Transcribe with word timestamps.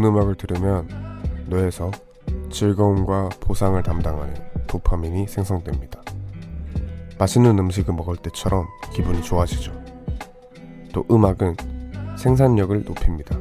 좋은 0.00 0.04
음악을 0.04 0.34
들으면 0.36 0.88
뇌에서 1.46 1.90
즐거움과 2.50 3.28
보상을 3.40 3.80
담당하는 3.82 4.34
도파민이 4.66 5.28
생성됩니다. 5.28 6.00
맛있는 7.18 7.58
음식을 7.58 7.92
먹을 7.94 8.16
때처럼 8.16 8.66
기분이 8.94 9.22
좋아지죠. 9.22 9.72
또 10.94 11.04
음악은 11.10 11.56
생산력을 12.16 12.82
높입니다. 12.84 13.38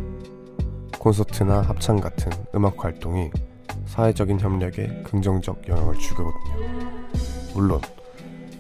콘서트나 1.00 1.62
합창 1.62 2.02
같은 2.02 2.32
음악 2.54 2.84
활동이 2.84 3.32
사회적인 3.86 4.40
협력에 4.40 5.04
긍정적 5.04 5.68
영향을 5.70 5.98
주거든요. 5.98 6.34
물론 7.54 7.80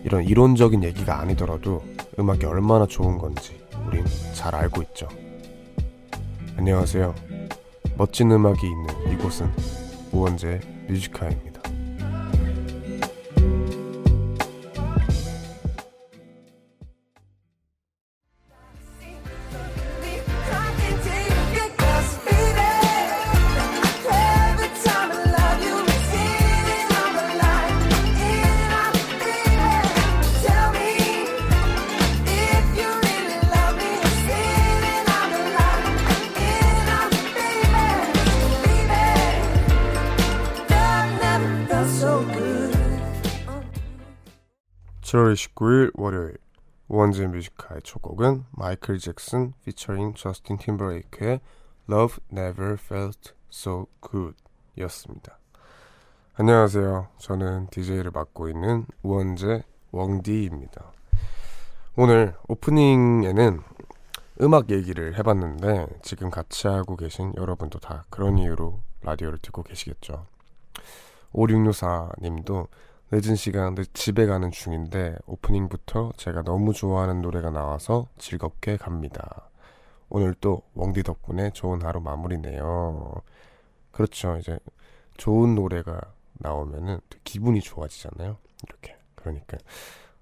이런 0.05 0.23
이론적인 0.23 0.83
얘기가 0.83 1.19
아니더라도 1.19 1.83
음악이 2.17 2.45
얼마나 2.45 2.85
좋은 2.85 3.17
건지 3.17 3.61
우린 3.85 4.05
잘 4.33 4.55
알고 4.55 4.81
있죠. 4.83 5.07
안녕하세요. 6.57 7.28
멋진 7.99 8.31
음악이 8.31 8.65
있는 8.65 9.11
이곳은 9.11 9.51
우원재 10.13 10.61
뮤지카입니다. 10.87 11.48
(7월 45.09 45.33
29일) 45.33 45.91
월요일 45.95 46.37
우원재 46.87 47.25
Music 47.25 47.51
High의 47.51 47.81
첫 47.83 47.99
곡은 47.99 48.45
마이클 48.51 48.99
잭슨 48.99 49.53
피처링 49.65 50.13
저스틴 50.13 50.57
팀버레이크의 50.57 51.39
Love 51.89 52.17
Never 52.31 52.73
Felt 52.73 53.31
So 53.51 53.87
Good 54.07 54.37
이었습니다. 54.77 55.39
안녕하세요. 56.35 57.07
저는 57.17 57.69
DJ를 57.71 58.11
맡고 58.11 58.49
있는 58.49 58.85
우원재 59.01 59.63
웡디입니다. 59.91 60.91
오늘 61.95 62.35
오프닝에는 62.47 63.61
음악 64.41 64.69
얘기를 64.69 65.17
해봤는데 65.17 65.87
지금 66.03 66.29
같이 66.29 66.67
하고 66.67 66.95
계신 66.95 67.33
여러분도 67.35 67.79
다 67.79 68.05
그런 68.11 68.37
이유로 68.37 68.79
라디오를 69.01 69.39
듣고 69.39 69.63
계시겠죠. 69.63 70.27
5664님도 71.33 72.67
늦은 73.11 73.35
시간 73.35 73.75
집에 73.93 74.27
가는 74.27 74.51
중인데 74.51 75.17
오프닝부터 75.25 76.11
제가 76.15 76.43
너무 76.43 76.73
좋아하는 76.73 77.21
노래가 77.21 77.49
나와서 77.49 78.07
즐겁게 78.19 78.77
갑니다. 78.77 79.49
오늘 80.09 80.35
또 80.35 80.61
웡디 80.75 81.01
덕분에 81.01 81.49
좋은 81.51 81.81
하루 81.81 82.01
마무리네요. 82.01 83.15
그렇죠. 83.91 84.37
이제 84.37 84.59
좋은 85.17 85.55
노래가 85.55 85.99
나오면은 86.33 86.99
기분이 87.23 87.61
좋아지잖아요. 87.61 88.37
이렇게. 88.67 88.95
그러니까 89.15 89.57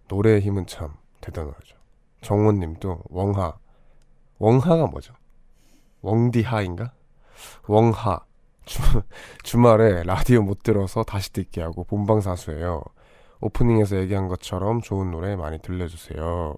노래의 0.07 0.39
힘은 0.39 0.65
참 0.65 0.93
대단하죠. 1.19 1.75
정원님도 2.21 3.03
웡하. 3.09 3.57
웡하가 4.39 4.87
뭐죠? 4.87 5.13
웡디하인가? 6.03 6.93
웡하. 7.67 8.26
주, 8.67 8.81
주말에 9.43 10.03
라디오 10.03 10.43
못 10.43 10.61
들어서 10.61 11.03
다시 11.03 11.33
듣게 11.33 11.61
하고 11.61 11.83
본방사수예요. 11.85 12.83
오프닝에서 13.39 13.97
얘기한 13.97 14.27
것처럼 14.27 14.81
좋은 14.81 15.09
노래 15.09 15.35
많이 15.35 15.57
들려주세요. 15.59 16.55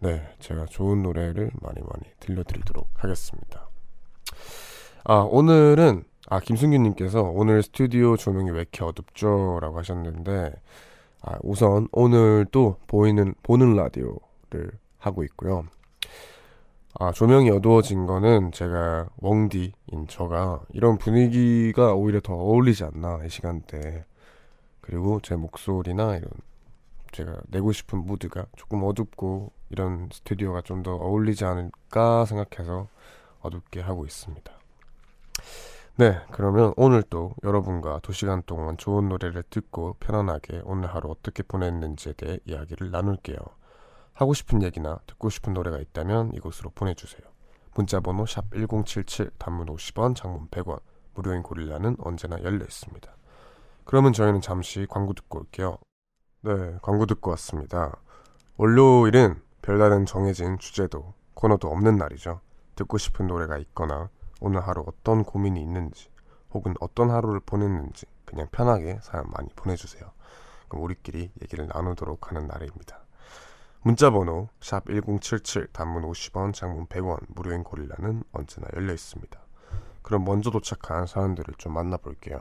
네, 0.00 0.26
제가 0.38 0.66
좋은 0.66 1.02
노래를 1.02 1.50
많이 1.60 1.80
많이 1.80 2.04
들려드리도록 2.20 2.88
하겠습니다. 2.94 3.68
아, 5.04 5.26
오늘은, 5.28 6.04
아, 6.28 6.40
김승규님께서 6.40 7.22
오늘 7.22 7.62
스튜디오 7.62 8.16
조명이 8.16 8.50
왜 8.50 8.60
이렇게 8.60 8.84
어둡죠? 8.84 9.58
라고 9.60 9.78
하셨는데, 9.78 10.52
아, 11.22 11.38
우선 11.42 11.88
오늘 11.92 12.46
또 12.52 12.76
보이는, 12.86 13.34
보는 13.42 13.74
라디오를 13.74 14.70
하고 14.98 15.24
있고요. 15.24 15.64
아, 16.98 17.10
조명이 17.12 17.50
어두워진 17.50 18.06
거는 18.06 18.52
제가 18.52 19.08
웡디 19.20 19.72
인 19.88 20.06
저가 20.08 20.62
이런 20.70 20.98
분위기가 20.98 21.94
오히려 21.94 22.20
더 22.20 22.34
어울리지 22.34 22.84
않나, 22.84 23.24
이 23.24 23.28
시간대. 23.28 24.04
그리고 24.80 25.20
제 25.20 25.36
목소리나 25.36 26.16
이런 26.16 26.30
제가 27.12 27.40
내고 27.48 27.72
싶은 27.72 28.04
무드가 28.04 28.46
조금 28.56 28.82
어둡고 28.84 29.52
이런 29.70 30.08
스튜디오가 30.12 30.60
좀 30.62 30.82
더 30.82 30.94
어울리지 30.94 31.44
않을까 31.44 32.24
생각해서 32.24 32.88
어둡게 33.40 33.80
하고 33.80 34.04
있습니다. 34.04 34.52
네, 35.98 36.20
그러면 36.30 36.74
오늘 36.76 37.02
또 37.02 37.34
여러분과 37.42 38.00
2시간 38.00 38.44
동안 38.44 38.76
좋은 38.76 39.08
노래를 39.08 39.44
듣고 39.48 39.94
편안하게 39.98 40.62
오늘 40.64 40.94
하루 40.94 41.10
어떻게 41.10 41.42
보냈는지에 41.42 42.12
대해 42.14 42.38
이야기를 42.44 42.90
나눌게요. 42.90 43.38
하고 44.12 44.34
싶은 44.34 44.62
얘기나 44.62 44.98
듣고 45.06 45.30
싶은 45.30 45.54
노래가 45.54 45.78
있다면 45.78 46.32
이곳으로 46.34 46.70
보내주세요. 46.74 47.35
문자번호 47.76 48.24
샵 48.24 48.44
1077, 48.54 49.32
단문 49.38 49.66
50원, 49.66 50.16
장문 50.16 50.48
100원, 50.48 50.80
무료인 51.14 51.42
고릴라는 51.42 51.96
언제나 52.00 52.42
열려 52.42 52.64
있습니다. 52.64 53.14
그러면 53.84 54.12
저희는 54.12 54.40
잠시 54.40 54.86
광고 54.88 55.12
듣고 55.12 55.40
올게요. 55.40 55.78
네, 56.40 56.78
광고 56.80 57.06
듣고 57.06 57.30
왔습니다. 57.32 57.96
월요일은 58.56 59.42
별다른 59.60 60.06
정해진 60.06 60.58
주제도, 60.58 61.14
코너도 61.34 61.68
없는 61.68 61.96
날이죠. 61.96 62.40
듣고 62.76 62.98
싶은 62.98 63.26
노래가 63.26 63.58
있거나 63.58 64.08
오늘 64.40 64.60
하루 64.60 64.84
어떤 64.86 65.22
고민이 65.22 65.60
있는지 65.60 66.08
혹은 66.52 66.74
어떤 66.80 67.10
하루를 67.10 67.40
보냈는지 67.40 68.06
그냥 68.24 68.48
편하게 68.50 68.98
사연 69.02 69.26
많이 69.30 69.48
보내주세요. 69.54 70.10
그럼 70.68 70.84
우리끼리 70.84 71.30
얘기를 71.42 71.66
나누도록 71.66 72.30
하는 72.30 72.46
날입니다. 72.46 73.04
문자번호 73.86 74.48
샵1077 74.58 75.72
단문 75.72 76.02
50원 76.10 76.52
장문 76.52 76.86
100원 76.86 77.20
무료인 77.28 77.62
고릴라는 77.62 78.24
언제나 78.32 78.66
열려 78.74 78.92
있습니다. 78.92 79.40
그럼 80.02 80.24
먼저 80.24 80.50
도착한 80.50 81.06
사연들을 81.06 81.54
좀 81.56 81.74
만나볼게요. 81.74 82.36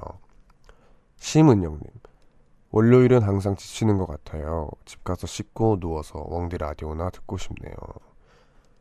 심은영님 1.17 1.83
월요일은 2.71 3.21
항상 3.21 3.55
지치는 3.55 3.99
것 3.99 4.07
같아요. 4.07 4.71
집 4.85 5.03
가서 5.03 5.27
씻고 5.27 5.79
누워서 5.79 6.17
웡디 6.17 6.57
라디오나 6.57 7.11
듣고 7.11 7.37
싶네요. 7.37 7.75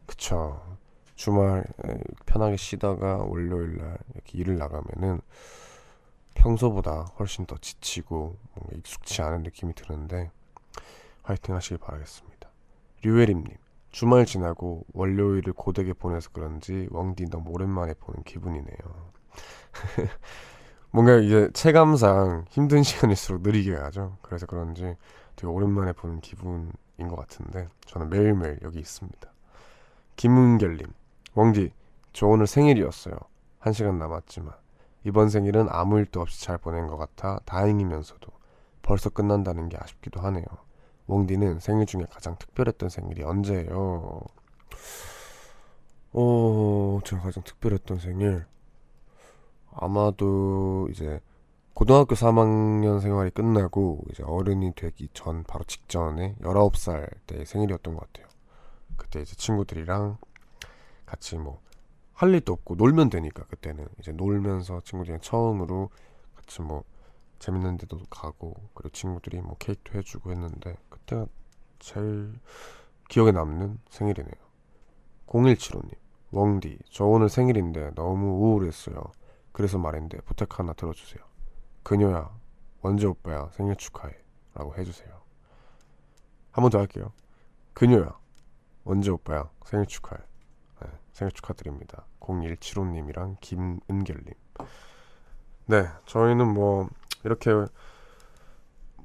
그쵸. 0.07 0.79
주말 1.17 1.67
편하게 2.25 2.57
쉬다가 2.57 3.19
월요일 3.19 3.77
날 3.77 3.99
이렇게 4.15 4.39
일을 4.39 4.57
나가면은 4.57 5.21
평소보다 6.33 7.13
훨씬 7.19 7.45
더 7.45 7.59
지치고 7.59 8.39
익숙치 8.73 9.21
않은 9.21 9.43
느낌이 9.43 9.75
드는데 9.75 10.31
화이팅 11.25 11.55
하시길 11.55 11.77
바라겠습니다. 11.77 12.34
류혜림님 13.05 13.45
주말 13.91 14.25
지나고 14.25 14.85
월요일을 14.95 15.53
고되게 15.53 15.93
보내서 15.93 16.31
그런지 16.33 16.89
웡디 16.91 17.27
너무 17.27 17.51
오랜만에 17.51 17.93
보는 17.95 18.23
기분이네요. 18.25 18.77
뭔가 20.91 21.17
이제 21.17 21.51
체감상 21.53 22.47
힘든 22.49 22.83
시간일수록 22.83 23.43
느리게 23.43 23.77
가죠. 23.77 24.17
그래서 24.23 24.47
그런지 24.47 24.97
되게 25.37 25.47
오랜만에 25.47 25.93
보는 25.93 26.21
기분인 26.21 26.73
것 27.09 27.17
같은데 27.17 27.69
저는 27.87 28.09
매일매일 28.09 28.59
여기 28.63 28.79
있습니다. 28.79 29.33
김은결님, 30.17 30.87
웡디, 31.35 31.73
저 32.13 32.27
오늘 32.27 32.47
생일이었어요. 32.47 33.17
한 33.59 33.73
시간 33.75 33.99
남았지만 33.99 34.53
이번 35.05 35.29
생일은 35.29 35.67
아무 35.69 35.99
일도 35.99 36.23
없이 36.23 36.43
잘 36.43 36.57
보낸 36.57 36.87
것 36.87 36.97
같아 36.97 37.39
다행이면서도 37.45 38.33
벌써 38.81 39.11
끝난다는 39.11 39.69
게 39.69 39.77
아쉽기도 39.79 40.21
하네요. 40.21 40.45
웡디는 41.07 41.61
생일 41.61 41.87
중에 41.87 42.07
가장 42.11 42.37
특별했던 42.39 42.89
생일이 42.89 43.23
언제예요? 43.23 44.21
어, 46.13 47.01
제가 47.05 47.23
가장 47.23 47.43
특별했던 47.43 47.99
생일 47.99 48.47
아마도 49.73 50.89
이제 50.91 51.21
고등학교 51.75 52.15
3학년 52.15 53.01
생활이 53.01 53.31
끝나고 53.31 54.05
이제 54.11 54.23
어른이 54.23 54.75
되기 54.77 55.09
전 55.13 55.43
바로 55.43 55.65
직전에 55.65 56.37
19살 56.41 57.11
때 57.27 57.45
생일이었던 57.45 57.95
것 57.95 58.13
같아요. 58.13 58.29
그때 58.97 59.21
이제 59.21 59.35
친구들이랑 59.35 60.19
같이 61.05 61.37
뭐 61.37 61.65
할 62.15 62.33
일도 62.33 62.53
없고 62.53 62.77
놀면 62.77 63.11
되니까 63.11 63.45
그때는 63.45 63.87
이제 63.99 64.13
놀면서 64.13 64.81
친구들이랑 64.85 65.21
처음으로 65.21 65.91
같이 66.35 66.63
뭐 66.63 66.85
재밌는 67.45 67.77
데도 67.77 67.99
가고 68.09 68.55
그리고 68.73 68.89
친구들이 68.91 69.43
뭐 69.43 69.57
케이크도 69.59 69.99
해주고 69.99 70.31
했는데 70.31 70.79
그때가 70.89 71.27
제일 71.79 72.33
기억에 73.11 73.33
남는 73.33 73.79
생일이네요. 73.91 74.35
0175님 75.27 75.95
웡디, 76.33 76.79
저 76.91 77.05
오늘 77.05 77.29
생일인데 77.29 77.91
너무 77.95 78.27
우울했어요. 78.39 78.97
그래서 79.53 79.79
말인데 79.79 80.19
부탁 80.23 80.59
하나 80.59 80.73
들어주세요. 80.73 81.23
그녀야, 81.83 82.31
원재 82.81 83.07
오빠야, 83.07 83.51
생일 83.53 83.77
축하해. 83.77 84.15
라고 84.55 84.75
해주세요. 84.77 85.13
한 86.51 86.63
번 86.63 86.71
더 86.71 86.79
할게요. 86.79 87.13
그녀야, 87.75 88.19
원재 88.85 89.11
오빠야, 89.11 89.51
생일 89.67 89.87
축하해. 89.87 90.21
네, 90.83 90.89
생일 91.13 91.31
축하드립니다. 91.33 92.07
0175님이랑 92.21 93.37
김은결님. 93.41 94.33
네, 95.67 95.89
저희는 96.07 96.53
뭐, 96.53 96.89
이렇게, 97.25 97.51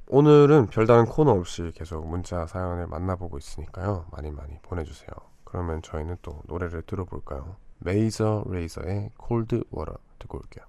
오늘은 0.07 0.67
별다른 0.67 1.05
코너 1.05 1.31
없이 1.31 1.71
계속 1.75 2.07
문자 2.07 2.45
사연을 2.47 2.87
만나보고 2.87 3.37
있으니까요. 3.37 4.07
많이 4.11 4.31
많이 4.31 4.57
보내주세요. 4.63 5.09
그러면 5.43 5.81
저희는 5.81 6.17
또 6.21 6.41
노래를 6.45 6.81
들어볼까요? 6.83 7.57
Major 7.77 8.43
Lazer의 8.47 9.11
Cold 9.17 9.63
Water 9.71 9.97
듣고 10.19 10.39
올게요. 10.39 10.65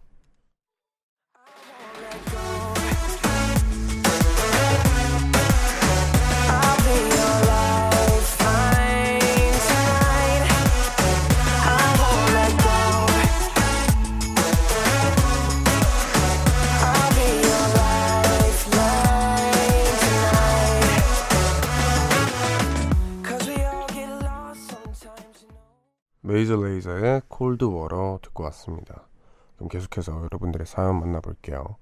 Major 26.31 26.55
Lazer의 26.55 27.23
Cold 27.27 27.65
Water 27.65 28.21
듣고 28.23 28.45
왔습니다. 28.45 29.09
그럼 29.57 29.69
계속해서 29.69 30.23
여러분들의 30.23 30.65
사연 30.65 31.01
만나볼게요. 31.01 31.77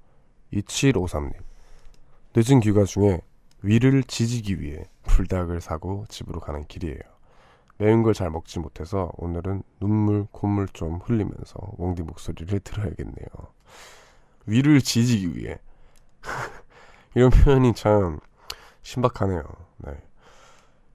2753님. 0.54 1.34
늦은 2.34 2.60
귀가 2.60 2.84
중에 2.84 3.20
위를 3.60 4.02
지지기 4.02 4.62
위해 4.62 4.84
불닭을 5.02 5.60
사고 5.60 6.06
집으로 6.08 6.40
가는 6.40 6.64
길이에요. 6.64 6.98
매운 7.76 8.02
걸 8.02 8.14
잘 8.14 8.30
먹지 8.30 8.58
못해서 8.58 9.12
오늘은 9.18 9.62
눈물, 9.80 10.26
콧물 10.32 10.66
좀 10.68 10.96
흘리면서 11.04 11.58
웡디 11.76 12.02
목소리를 12.04 12.58
들어야겠네요. 12.60 13.28
위를 14.46 14.80
지지기 14.80 15.36
위해. 15.36 15.58
이런 17.14 17.28
표현이 17.28 17.74
참 17.74 18.18
신박하네요. 18.80 19.42
네. 19.84 19.92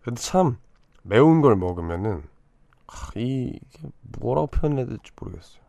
근데 0.02 0.20
참 0.20 0.58
매운 1.04 1.42
걸 1.42 1.56
먹으면은 1.56 2.33
이 3.16 3.60
이게 3.62 3.90
뭐라고 4.20 4.48
표현해야 4.48 4.86
될지 4.86 5.12
모르겠어요. 5.20 5.64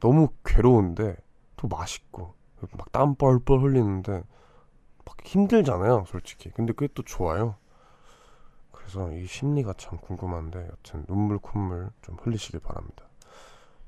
너무 0.00 0.28
괴로운데 0.44 1.16
또 1.56 1.68
맛있고 1.68 2.34
막 2.72 2.92
땀 2.92 3.14
뻘뻘 3.14 3.60
흘리는데 3.62 4.22
막 5.04 5.16
힘들잖아요, 5.24 6.04
솔직히. 6.06 6.50
근데 6.50 6.72
그게 6.72 6.88
또 6.94 7.02
좋아요. 7.02 7.56
그래서 8.72 9.12
이 9.12 9.26
심리가 9.26 9.72
참 9.74 9.98
궁금한데 9.98 10.66
여튼 10.70 11.04
눈물 11.06 11.38
콧물 11.38 11.90
좀 12.02 12.16
흘리시길 12.20 12.60
바랍니다. 12.60 13.04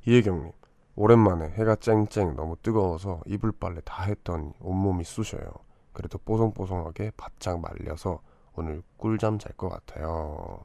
이혜경님 0.06 0.52
오랜만에 0.96 1.50
해가 1.50 1.76
쨍쨍 1.76 2.37
너무 2.37 2.56
뜨거워서 2.62 3.23
이불 3.26 3.52
빨래 3.52 3.81
다 3.85 4.02
했더니 4.05 4.52
온몸이 4.61 5.05
쑤셔요. 5.05 5.50
그래도 5.93 6.19
뽀송뽀송하게 6.19 7.12
바짝 7.17 7.61
말려서 7.61 8.20
오늘 8.55 8.82
꿀잠 8.96 9.38
잘 9.38 9.52
것 9.56 9.69
같아요. 9.69 10.64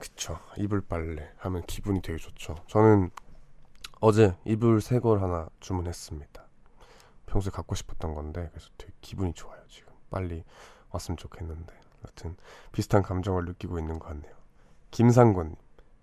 그쵸. 0.00 0.38
이불 0.56 0.80
빨래 0.80 1.30
하면 1.38 1.62
기분이 1.66 2.02
되게 2.02 2.18
좋죠. 2.18 2.56
저는 2.68 3.10
어제 4.00 4.34
이불 4.46 4.80
새 4.80 4.98
걸 4.98 5.22
하나 5.22 5.48
주문했습니다. 5.60 6.42
평소에 7.26 7.50
갖고 7.50 7.74
싶었던 7.74 8.14
건데 8.14 8.48
그래서 8.50 8.70
되게 8.78 8.92
기분이 9.02 9.34
좋아요. 9.34 9.60
지금 9.68 9.92
빨리 10.10 10.42
왔으면 10.90 11.16
좋겠는데 11.18 11.74
여튼 12.06 12.36
비슷한 12.72 13.02
감정을 13.02 13.44
느끼고 13.44 13.78
있는 13.78 13.98
것 13.98 14.08
같네요. 14.08 14.32
김상권님 14.90 15.54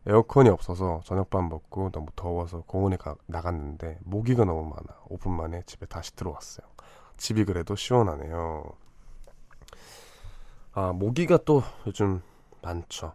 에어컨이 0.05 0.47
없어서 0.49 1.01
저녁밥 1.03 1.43
먹고 1.49 1.91
너무 1.91 2.07
더워서 2.15 2.61
공원에 2.67 2.95
가, 2.97 3.15
나갔는데 3.25 3.99
모기가 4.03 4.45
너무 4.45 4.63
많아 4.69 4.99
5분 5.09 5.31
만에 5.31 5.63
집에 5.65 5.85
다시 5.87 6.15
들어왔어요. 6.15 6.67
집이 7.17 7.45
그래도 7.45 7.75
시원하네요. 7.75 8.63
아 10.73 10.93
모기가 10.93 11.37
또 11.45 11.63
요즘 11.87 12.21
많죠. 12.61 13.13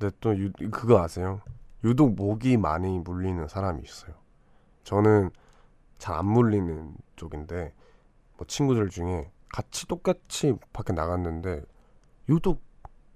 근데 0.00 0.16
또 0.20 0.36
유, 0.38 0.50
그거 0.70 1.02
아세요? 1.02 1.42
유독 1.84 2.14
목이 2.14 2.56
많이 2.56 2.98
물리는 2.98 3.46
사람이 3.46 3.82
있어요. 3.82 4.14
저는 4.82 5.30
잘 5.98 6.16
안 6.16 6.26
물리는 6.26 6.94
쪽인데 7.16 7.74
뭐 8.38 8.46
친구들 8.46 8.88
중에 8.88 9.30
같이 9.50 9.86
똑같이 9.86 10.54
밖에 10.72 10.94
나갔는데 10.94 11.62
유독 12.30 12.62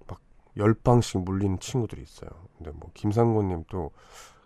막 0.07 0.21
열 0.57 0.75
방씩 0.75 1.21
물리는 1.23 1.59
친구들이 1.59 2.03
있어요. 2.03 2.29
근데 2.57 2.69
뭐 2.71 2.91
김상곤님 2.93 3.65
또 3.67 3.91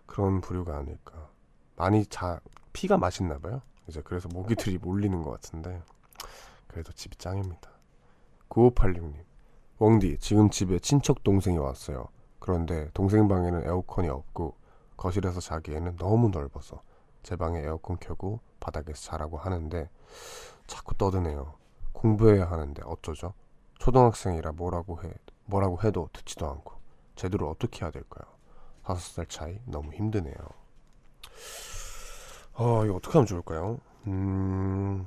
그런 0.06 0.40
부류가 0.40 0.78
아닐까. 0.78 1.28
많이 1.76 2.06
자 2.06 2.40
피가 2.72 2.96
맛있나 2.96 3.38
봐요. 3.38 3.60
이제 3.86 4.00
그래서 4.02 4.28
모기들이 4.32 4.78
몰리는 4.78 5.22
것 5.22 5.30
같은데 5.30 5.82
그래도 6.66 6.92
집이 6.92 7.16
짱입니다. 7.16 7.70
9586님 8.48 9.14
웡디 9.78 10.18
지금 10.18 10.48
집에 10.48 10.78
친척 10.78 11.22
동생이 11.22 11.58
왔어요. 11.58 12.08
그런데 12.40 12.90
동생 12.94 13.28
방에는 13.28 13.64
에어컨이 13.64 14.08
없고 14.08 14.56
거실에서 14.96 15.40
자기에는 15.40 15.96
너무 15.96 16.30
넓어서 16.30 16.82
제 17.22 17.36
방에 17.36 17.60
에어컨 17.60 17.98
켜고 17.98 18.40
바닥에서 18.58 19.02
자라고 19.02 19.38
하는데 19.38 19.88
자꾸 20.66 20.94
떠드네요. 20.94 21.54
공부해야 21.92 22.50
하는데 22.50 22.82
어쩌죠? 22.84 23.34
초등학생이라 23.78 24.52
뭐라고 24.52 25.02
해 25.02 25.12
뭐라고 25.44 25.82
해도 25.82 26.08
듣지도 26.12 26.48
않고 26.48 26.74
제대로 27.14 27.50
어떻게 27.50 27.84
해야 27.84 27.90
될까요? 27.90 28.30
다섯 28.84 29.00
살 29.00 29.26
차이 29.26 29.60
너무 29.66 29.92
힘드네요. 29.92 30.34
어, 32.54 32.84
이거 32.84 32.96
어떻게 32.96 33.12
하면 33.12 33.26
좋을까요? 33.26 33.78
음, 34.06 35.04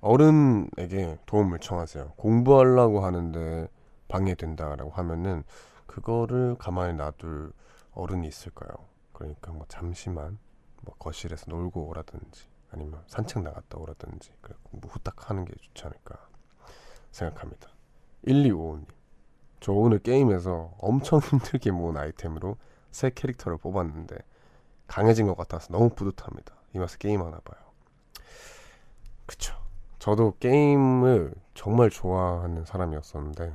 어른에게 0.00 1.18
도움을 1.26 1.58
청하세요. 1.58 2.12
공부하려고 2.16 3.04
하는데 3.04 3.68
방해된다라고 4.08 4.90
하면은 4.90 5.44
그거를 5.90 6.54
가만히 6.56 6.94
놔둘 6.94 7.52
어른이 7.94 8.28
있을까요? 8.28 8.70
그러니까 9.12 9.50
뭐 9.50 9.66
잠시만 9.68 10.38
뭐 10.82 10.94
거실에서 11.00 11.46
놀고 11.48 11.88
오라든지 11.88 12.46
아니면 12.70 13.02
산책 13.08 13.42
나갔다 13.42 13.76
오라든지 13.76 14.30
그래 14.40 14.54
공부 14.62 14.86
후딱 14.86 15.28
하는 15.28 15.44
게 15.44 15.52
좋지 15.60 15.84
않을까 15.86 16.28
생각합니다. 17.10 17.70
1255님 18.24 18.86
저 19.58 19.72
오늘 19.72 19.98
게임에서 19.98 20.74
엄청 20.78 21.18
힘들게 21.26 21.72
모은 21.72 21.96
아이템으로 21.96 22.56
새 22.92 23.10
캐릭터를 23.10 23.58
뽑았는데 23.58 24.16
강해진 24.86 25.26
것 25.26 25.36
같아서 25.36 25.72
너무 25.72 25.90
뿌듯합니다. 25.90 26.54
이 26.72 26.78
맛에 26.78 26.98
게임 26.98 27.20
하나 27.20 27.40
봐요. 27.40 27.60
그쵸. 29.26 29.56
저도 29.98 30.36
게임을 30.38 31.34
정말 31.54 31.90
좋아하는 31.90 32.64
사람이었었는데 32.64 33.52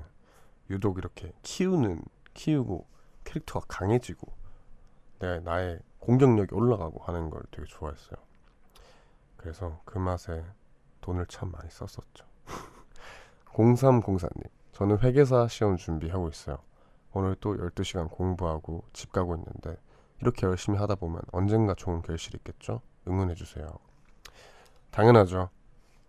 유독 0.69 0.97
이렇게 0.97 1.31
키우는 1.41 2.01
키우고 2.35 2.85
캐릭터가 3.23 3.65
강해지고 3.67 4.31
내 5.19 5.39
나의 5.39 5.79
공격력이 5.99 6.53
올라가고 6.53 7.03
하는 7.03 7.31
걸 7.31 7.41
되게 7.49 7.65
좋아했어요. 7.67 8.17
그래서 9.37 9.81
그 9.85 9.97
맛에 9.97 10.43
돈을 11.01 11.25
참 11.25 11.51
많이 11.51 11.69
썼었죠. 11.69 12.25
0304님, 13.53 14.49
저는 14.73 14.99
회계사 14.99 15.47
시험 15.47 15.77
준비하고 15.77 16.29
있어요. 16.29 16.59
오늘 17.13 17.35
또 17.39 17.55
12시간 17.55 18.09
공부하고 18.11 18.83
집 18.91 19.11
가고 19.11 19.35
있는데 19.35 19.77
이렇게 20.21 20.45
열심히 20.45 20.77
하다 20.77 20.95
보면 20.95 21.21
언젠가 21.31 21.73
좋은 21.73 22.01
결실이 22.01 22.37
있겠죠? 22.39 22.81
응원해 23.07 23.35
주세요. 23.35 23.67
당연하죠. 24.91 25.49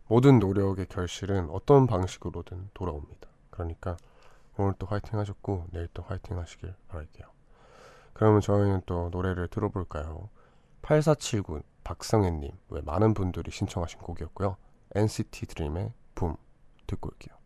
모든 0.08 0.38
노력의 0.38 0.86
결실은 0.86 1.48
어떤 1.50 1.86
방식으로든 1.86 2.70
돌아옵니다. 2.74 3.28
그러니까 3.50 3.96
오늘 4.58 4.74
또 4.78 4.86
화이팅 4.86 5.18
하셨고 5.18 5.66
내일 5.72 5.88
또 5.92 6.02
화이팅 6.02 6.38
하시길 6.38 6.74
바랄게요. 6.88 7.26
그러면 8.12 8.40
저희는 8.40 8.82
또 8.86 9.10
노래를 9.10 9.48
들어볼까요? 9.48 10.30
8479 10.82 11.62
박성혜님 11.84 12.50
왜 12.70 12.80
많은 12.80 13.14
분들이 13.14 13.50
신청하신 13.50 14.00
곡이었고요. 14.00 14.56
NCT 14.94 15.46
드림의 15.46 15.92
붐 16.14 16.36
듣고 16.86 17.10
올게요. 17.10 17.36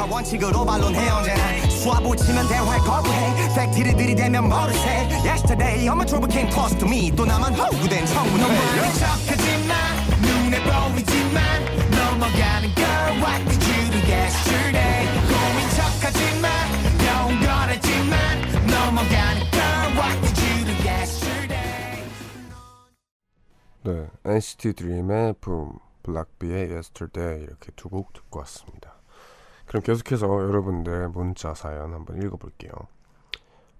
고육한 0.00 0.10
원칙으로 0.10 0.64
반론해 0.64 1.08
언제나 1.10 1.68
수압을 1.68 2.16
치면 2.16 2.48
대화를 2.48 2.84
거부해. 2.84 3.54
팩트를 3.54 3.96
들이대면 3.96 4.48
모르세 4.48 5.08
Yesterday 5.24 5.86
I'm 5.88 6.00
a 6.00 6.06
trouble 6.06 6.28
came 6.30 6.50
close 6.50 6.76
to 6.78 6.88
me. 6.88 7.10
또 7.14 7.26
나만 7.26 7.52
허구된 7.54 8.06
청문회 8.06 8.46
너무 8.46 8.92
척하지마 8.98 9.74
눈에 10.24 10.56
보이지만 10.64 11.64
넘어가는 11.90 12.74
girl 12.74 13.12
What 13.20 13.44
did 13.44 13.62
you 13.68 13.90
do 13.90 13.98
yesterday? 14.08 15.04
고민 15.28 15.68
척하지마 15.76 16.48
영원하지만 17.04 18.16
넘어가는 18.72 19.40
girl 19.52 19.86
What 20.00 20.16
did 20.22 20.40
you 20.40 20.64
do 20.64 20.74
yesterday? 20.88 22.04
네, 23.82 24.06
NCT 24.24 24.72
드림의 24.74 25.34
붐, 25.40 25.72
블락비의 26.02 26.70
Yesterday 26.72 27.42
이렇게 27.42 27.70
두 27.76 27.88
곡 27.90 28.12
듣고 28.14 28.38
왔습니다. 28.40 28.99
그럼 29.70 29.84
계속해서 29.84 30.26
여러분들 30.26 31.10
문자 31.10 31.54
사연 31.54 31.94
한번 31.94 32.20
읽어볼게요. 32.20 32.72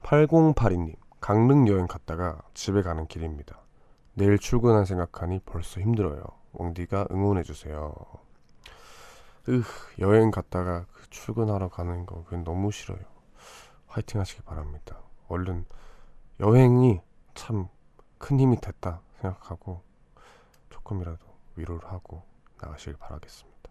8082님, 0.05 0.95
강릉 1.21 1.67
여행 1.67 1.89
갔다가 1.89 2.41
집에 2.55 2.83
가는 2.83 3.09
길입니다. 3.09 3.59
내일 4.15 4.39
출근할 4.39 4.87
생각하니 4.87 5.41
벌써 5.41 5.81
힘들어요. 5.81 6.23
웡디가 6.53 7.09
응원해주세요. 7.11 7.93
으, 9.49 9.63
여행 9.99 10.31
갔다가 10.31 10.87
그 10.93 11.11
출근하러 11.11 11.69
가는 11.69 12.07
거 12.07 12.25
너무 12.45 12.71
싫어요. 12.71 13.01
화이팅 13.89 14.21
하시기 14.21 14.43
바랍니다. 14.43 15.01
얼른 15.29 15.65
여행이 16.39 17.01
참 17.35 17.69
큰 18.21 18.39
힘이 18.39 18.61
됐다 18.61 19.01
생각하고 19.23 19.83
조금이라도 20.69 21.27
위로를 21.57 21.91
하고 21.91 22.23
나가시길 22.61 22.97
바라겠습니다. 22.99 23.71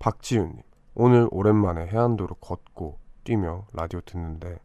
박지윤님, 0.00 0.62
오늘 0.94 1.28
오랜만에 1.30 1.86
해안도로 1.86 2.36
걷고 2.36 2.98
뛰며 3.24 3.66
라디오 3.72 4.00
듣는데 4.00 4.58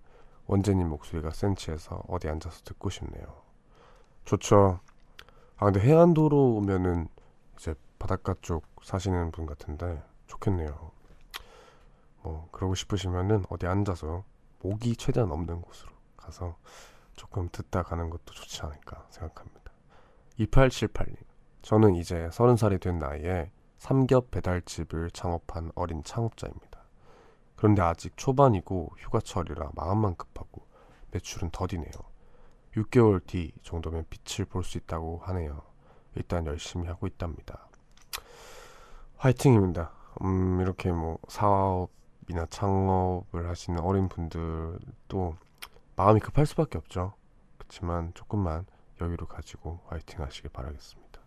원재님 0.48 0.88
목소리가 0.90 1.32
센치해서 1.32 2.04
어디 2.08 2.30
앉아서 2.30 2.64
듣고 2.64 2.90
싶네요. 2.90 3.26
좋죠. 4.26 4.80
아 5.58 5.66
근데 5.66 5.80
해안도로 5.82 6.56
오면은 6.56 7.08
이제 7.58 7.76
바닷가 8.00 8.36
쪽 8.42 8.66
사시는 8.84 9.32
분 9.32 9.46
같은데 9.46 10.04
좋겠네요. 10.28 10.92
뭐 12.24 12.48
그러고 12.52 12.76
싶으시면은 12.76 13.46
어디 13.50 13.68
앉아서 13.68 14.24
목이 14.62 14.96
최대한 14.96 15.32
없는 15.32 15.62
곳으로 15.62 15.92
가서 16.18 16.58
조금 17.16 17.50
듣다 17.52 17.84
가는 17.84 18.10
것도 18.10 18.34
좋지 18.34 18.62
않을까 18.64 19.06
생각합니다. 19.10 19.72
2878님, 20.40 21.18
저는 21.62 21.96
이제 21.96 22.28
30살이 22.32 22.82
된 22.82 22.98
나이에 22.98 23.52
삼겹 23.78 24.32
배달집을 24.32 25.12
창업한 25.12 25.72
어린 25.76 26.04
창업자입니다. 26.04 26.84
그런데 27.56 27.82
아직 27.82 28.16
초반이고 28.18 28.92
휴가철이라 28.98 29.72
마음만 29.76 30.16
급하고 30.16 30.66
매출은 31.12 31.52
더디네요. 31.52 31.92
6개월 32.76 33.26
뒤 33.26 33.54
정도면 33.64 34.06
빛을 34.10 34.46
볼 34.46 34.64
수 34.64 34.78
있다고 34.78 35.20
하네요. 35.24 35.62
일단 36.16 36.46
열심히 36.46 36.88
하고 36.88 37.08
있답니다. 37.08 37.68
화이팅입니다. 39.18 39.92
음, 40.24 40.60
이렇게 40.62 40.92
뭐 40.92 41.18
사업이나 41.28 42.46
창업을 42.50 43.48
하시는 43.48 43.80
어린 43.80 44.10
분들도 44.10 45.36
마음이 45.96 46.20
급할 46.20 46.46
수밖에 46.46 46.78
없죠. 46.78 47.14
그렇지만 47.58 48.14
조금만 48.14 48.66
여유를 49.02 49.28
가지고 49.28 49.80
화이팅 49.88 50.22
하시길 50.22 50.52
바라겠습니다. 50.52 51.20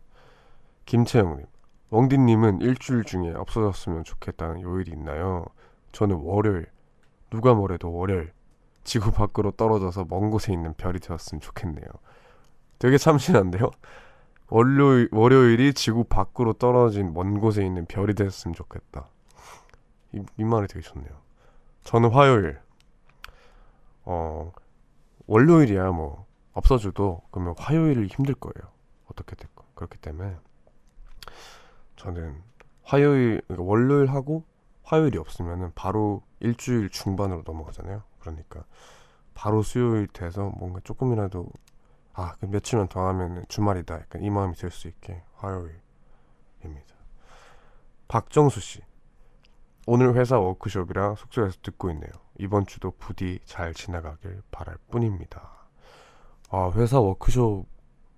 김채영님, 0.87 1.47
웡디님은 1.91 2.61
일주일 2.61 3.05
중에 3.05 3.33
없어졌으면 3.35 4.05
좋겠다는 4.05 4.61
요일이 4.61 4.93
있나요? 4.93 5.47
저는 5.93 6.17
월요일, 6.17 6.67
누가 7.31 7.55
뭐래도 7.55 7.93
월요일, 7.93 8.33
지구 8.85 9.11
밖으로 9.11 9.51
떨어져서 9.53 10.07
먼 10.09 10.31
곳에 10.31 10.53
있는 10.53 10.75
별이 10.75 10.99
되었으면 10.99 11.41
좋겠네요. 11.41 11.87
되게 12.79 12.99
참신한데요? 12.99 13.71
월요일, 14.49 15.09
월요일이 15.13 15.75
지구 15.75 16.05
밖으로 16.05 16.55
떨어진 16.55 17.13
먼 17.13 17.41
곳에 17.41 17.65
있는 17.65 17.87
별이 17.87 18.15
됐으면 18.15 18.55
좋겠다. 18.55 19.09
이, 20.13 20.23
이 20.37 20.45
말이 20.45 20.67
되게 20.69 20.81
좋네요. 20.81 21.11
저는 21.85 22.11
화요일, 22.11 22.59
어, 24.05 24.53
월요일이야 25.27 25.91
뭐 25.91 26.27
없어져도 26.53 27.23
그러면 27.31 27.55
화요일이 27.59 28.07
힘들 28.07 28.35
거예요. 28.35 28.71
어떻게 29.11 29.37
될까? 29.37 29.65
그렇기 29.75 29.99
때문에 29.99 30.37
저는 31.99 32.43
화요일, 32.83 33.43
그러니까 33.47 33.65
월요일 33.65 34.07
하고 34.11 34.45
화요일이 34.83 35.19
없으면은 35.19 35.73
바로 35.75 36.23
일주일 36.41 36.89
중반으로 36.89 37.43
넘어가잖아요. 37.45 38.03
그러니까 38.21 38.65
바로 39.35 39.63
수요일 39.63 40.07
돼서 40.09 40.51
뭔가 40.57 40.81
조금이라도 40.85 41.47
아, 42.15 42.35
그 42.41 42.47
며칠만 42.47 42.89
더 42.89 43.07
하면 43.09 43.45
주말이다. 43.49 43.95
약간 43.95 44.23
이 44.23 44.31
마음이 44.31 44.55
들 44.55 44.71
수 44.71 44.89
있게 44.89 45.23
화요일입니다. 45.37 46.95
박정수 48.09 48.61
씨. 48.61 48.81
오늘 49.87 50.15
회사 50.17 50.39
워크숍이라 50.39 51.15
숙소에서 51.17 51.59
듣고 51.63 51.91
있네요. 51.91 52.11
이번 52.39 52.67
주도 52.67 52.91
부디 52.93 53.41
잘 53.45 53.73
지나가길 53.75 54.43
바랄 54.51 54.77
뿐입니다. 54.91 55.51
아, 56.51 56.71
회사 56.75 57.01
워크숍 57.01 57.67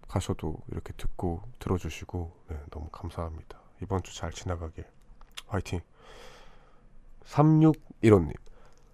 가셔도 0.09 0.57
이렇게 0.69 0.93
듣고 0.95 1.43
들어주시고 1.59 2.33
네, 2.49 2.57
너무 2.71 2.89
감사합니다. 2.91 3.60
이번 3.83 4.03
주 4.03 4.15
잘 4.15 4.31
지나가길 4.31 4.85
화이팅. 5.47 5.81
3615님. 7.25 8.35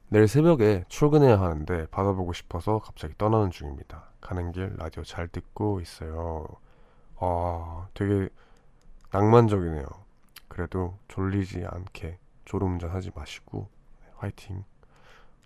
내일 0.09 0.29
새벽에 0.29 0.85
출근해야 0.89 1.41
하는데 1.41 1.87
받아보고 1.87 2.33
싶어서 2.33 2.79
갑자기 2.79 3.15
떠나는 3.19 3.51
중입니다. 3.51 4.11
가는 4.21 4.53
길 4.53 4.75
라디오 4.77 5.03
잘 5.03 5.27
듣고 5.29 5.81
있어요. 5.81 6.47
아, 7.19 7.89
되게 7.95 8.29
낭만적이네요. 9.11 9.87
그래도 10.49 10.97
졸리지 11.09 11.65
않게 11.67 12.19
졸음운전 12.45 12.91
하지 12.91 13.11
마시고 13.15 13.69
화이팅. 14.17 14.65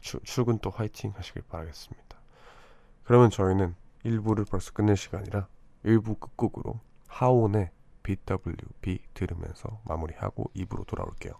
추, 0.00 0.20
출근 0.24 0.58
또 0.58 0.70
화이팅 0.70 1.12
하시길 1.16 1.42
바라겠습니다. 1.48 2.18
그러면 3.04 3.30
저희는 3.30 3.74
1부를 4.04 4.48
벌써 4.48 4.72
끝낼 4.72 4.96
시간이라 4.96 5.46
1부 5.84 6.20
끝곡으로 6.20 6.80
하온의 7.08 7.70
BWB 8.16 8.98
들으면서 9.14 9.80
마무리하고 9.84 10.50
2부로 10.56 10.86
돌아올게요. 10.86 11.32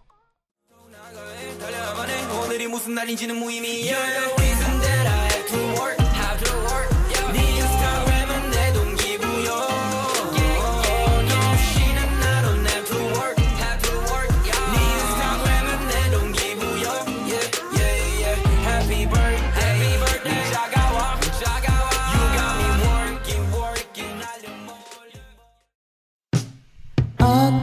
오늘이 2.45 2.67
무슨 2.67 2.95
날인지는 2.95 3.35
무의미해 3.35 3.93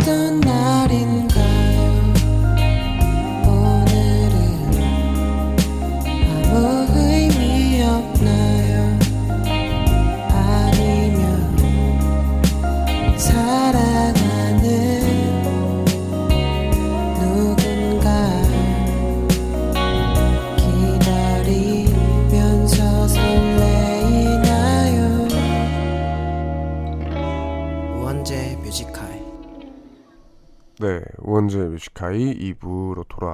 어 0.09 0.48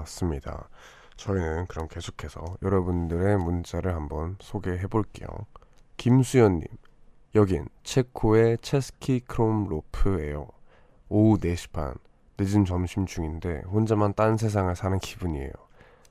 2부로 0.04 0.14
돌아왔습니다. 0.14 0.68
저희는 1.16 1.66
그럼 1.66 1.88
계속해서 1.88 2.44
여러분들의 2.62 3.38
문자를 3.38 3.94
한번 3.94 4.36
소개해 4.40 4.86
볼게요. 4.86 5.28
김수연님, 5.96 6.66
여긴 7.34 7.66
체코의 7.82 8.58
체스키 8.62 9.20
크룸로프예요. 9.20 10.48
오후 11.08 11.38
4시 11.38 11.72
반, 11.72 11.94
늦은 12.38 12.64
점심 12.64 13.06
중인데 13.06 13.62
혼자만 13.62 14.14
딴 14.14 14.36
세상을 14.36 14.74
사는 14.74 14.98
기분이에요. 14.98 15.52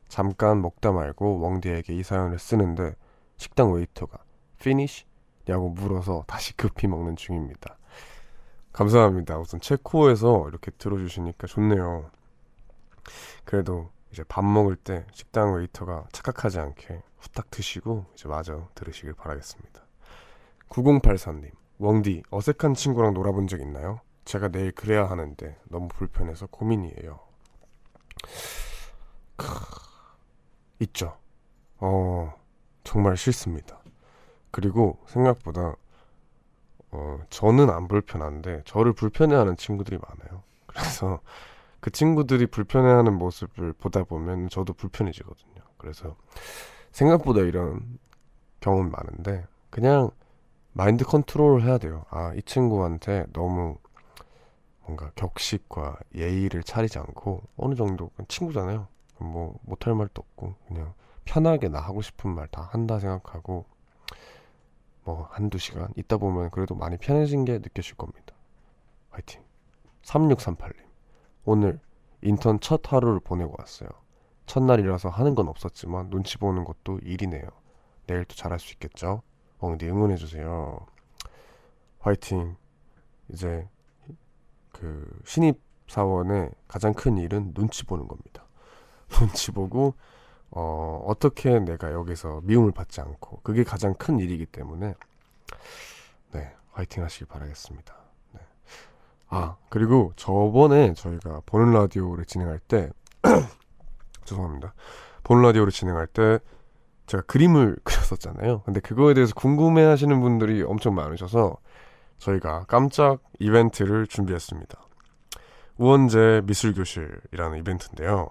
잠깐 0.08 0.62
먹다 0.62 0.92
말고 0.92 1.40
웡디에게 1.40 1.94
이 1.94 2.04
사연을 2.04 2.40
쓰는데 2.40 2.96
식당 3.38 3.74
웨이터가 3.74 4.20
finish? 4.62 5.06
냐고 5.46 5.70
물어서 5.70 6.24
다시 6.28 6.56
급히 6.56 6.88
먹는 6.88 7.18
중입니다. 7.18 7.78
감사합니다. 8.72 9.38
우선 9.38 9.60
체코에서 9.60 10.48
이렇게 10.48 10.72
들어주시니까 10.72 11.48
좋네요. 11.48 12.10
그래도 13.46 13.92
이제 14.12 14.24
밥 14.24 14.46
먹을 14.46 14.76
때 14.76 15.06
식당 15.12 15.56
웨이터가 15.56 16.08
착각하지 16.12 16.60
않게 16.60 17.02
후딱 17.18 17.50
드시고 17.50 18.06
이제 18.14 18.28
마저 18.28 18.68
들으시길 18.76 19.14
바라겠습니다. 19.14 19.82
9084님, 20.70 21.52
웡디, 21.80 22.24
어색한 22.30 22.76
친구랑 22.76 23.14
놀아본 23.14 23.48
적 23.48 23.60
있나요? 23.60 24.00
제가 24.26 24.50
내일 24.50 24.72
그래야 24.72 25.10
하는데 25.10 25.60
너무 25.70 25.88
불편해서 25.90 26.48
고민이에요. 26.48 27.20
크... 29.36 29.48
있죠. 30.80 31.18
어, 31.78 32.34
정말 32.84 33.18
싫습니다. 33.18 33.80
그리고 34.52 35.00
생각보다 35.08 35.76
어, 36.92 37.20
저는 37.30 37.70
안 37.70 37.88
불편한데 37.88 38.62
저를 38.66 38.94
불편해하는 38.94 39.58
친구들이 39.58 39.98
많아요. 39.98 40.44
그래서 40.68 41.20
그 41.84 41.92
친구들이 41.92 42.48
불편해하는 42.48 43.18
모습을 43.18 43.74
보다 43.74 44.06
보면 44.06 44.48
저도 44.48 44.72
불편해지거든요. 44.72 45.62
그래서 45.76 46.16
생각보다 46.94 47.42
이런 47.42 48.00
경험이 48.62 48.90
많은데 48.90 49.46
그냥 49.70 50.10
마인드 50.72 51.04
컨트롤을 51.04 51.64
해야 51.64 51.78
돼요. 51.78 52.06
아, 52.10 52.34
이 52.36 52.42
친구한테 52.44 53.26
너무 53.34 53.76
뭔가 54.86 55.12
격식과 55.16 55.98
예의를 56.16 56.64
차리지 56.64 57.00
않고 57.00 57.42
어느 57.58 57.76
정도 57.76 58.12
친구잖아요. 58.30 58.88
뭐 59.20 59.60
못할 59.64 59.94
말도 59.94 60.22
없고 60.22 60.56
그냥 60.70 60.94
편하게 61.26 61.68
나 61.68 61.82
하고 61.82 62.02
싶은 62.02 62.34
말 62.34 62.48
다 62.48 62.70
한다 62.72 62.98
생각하고 62.98 63.66
뭐 65.04 65.28
한두 65.32 65.58
시간 65.58 65.90
있다 65.98 66.16
보면 66.16 66.50
그래도 66.52 66.76
많이 66.76 66.96
편해진 66.96 67.44
게 67.44 67.56
느껴질 67.58 67.98
겁니다. 67.98 68.34
화이팅. 69.10 69.42
3638님. 70.04 70.93
오늘 71.46 71.80
인턴 72.22 72.60
첫 72.60 72.92
하루를 72.92 73.20
보내고 73.20 73.56
왔어요. 73.58 73.90
첫날이라서 74.46 75.10
하는 75.10 75.36
건 75.36 75.48
없었지만 75.48 76.10
눈치 76.10 76.38
보는 76.38 76.64
것도 76.64 77.00
일이네요. 77.04 77.44
내일 78.08 78.26
또 78.26 78.36
잘할 78.36 78.60
수 78.60 78.74
있겠죠? 78.74 79.22
엉디 79.60 79.88
응원해주세요. 79.88 80.86
화이팅. 82.00 82.56
이제 83.30 83.68
그 84.72 85.08
신입 85.26 85.60
사원의 85.88 86.52
가장 86.68 86.94
큰 86.94 87.18
일은 87.18 87.54
눈치 87.54 87.86
보는 87.86 88.08
겁니다. 88.08 88.46
눈치 89.10 89.52
보고 89.52 89.96
어, 90.52 91.04
어떻게 91.08 91.60
내가 91.60 91.92
여기서 91.92 92.42
미움을 92.44 92.72
받지 92.72 93.02
않고 93.02 93.40
그게 93.44 93.64
가장 93.64 93.94
큰 93.96 94.20
일이기 94.20 94.46
때문에 94.46 94.94
네 96.32 96.56
화이팅 96.74 97.04
하시길 97.04 97.28
바라겠습니다. 97.28 98.03
네. 99.34 99.40
아 99.40 99.56
그리고 99.70 100.14
저번에 100.16 100.94
저희가 100.94 101.42
보는 101.46 101.74
라디오를 101.74 102.26
진행할 102.26 102.60
때 102.60 102.90
죄송합니다. 104.26 104.74
보는 105.24 105.42
라디오를 105.44 105.72
진행할 105.72 106.08
때 106.08 106.40
제가 107.08 107.24
그림을 107.24 107.78
그렸었잖아요. 107.84 108.62
근데 108.62 108.80
그거에 108.80 109.14
대해서 109.14 109.34
궁금해 109.36 109.84
하시는 109.84 110.20
분들이 110.22 110.62
엄청 110.64 110.96
많으셔서 110.96 111.58
저희가 112.18 112.66
깜짝 112.68 113.20
이벤트를 113.40 114.08
준비했습니다. 114.08 114.80
우원재 115.78 116.44
미술교실이라는 116.46 117.58
이벤트인데요. 117.58 118.30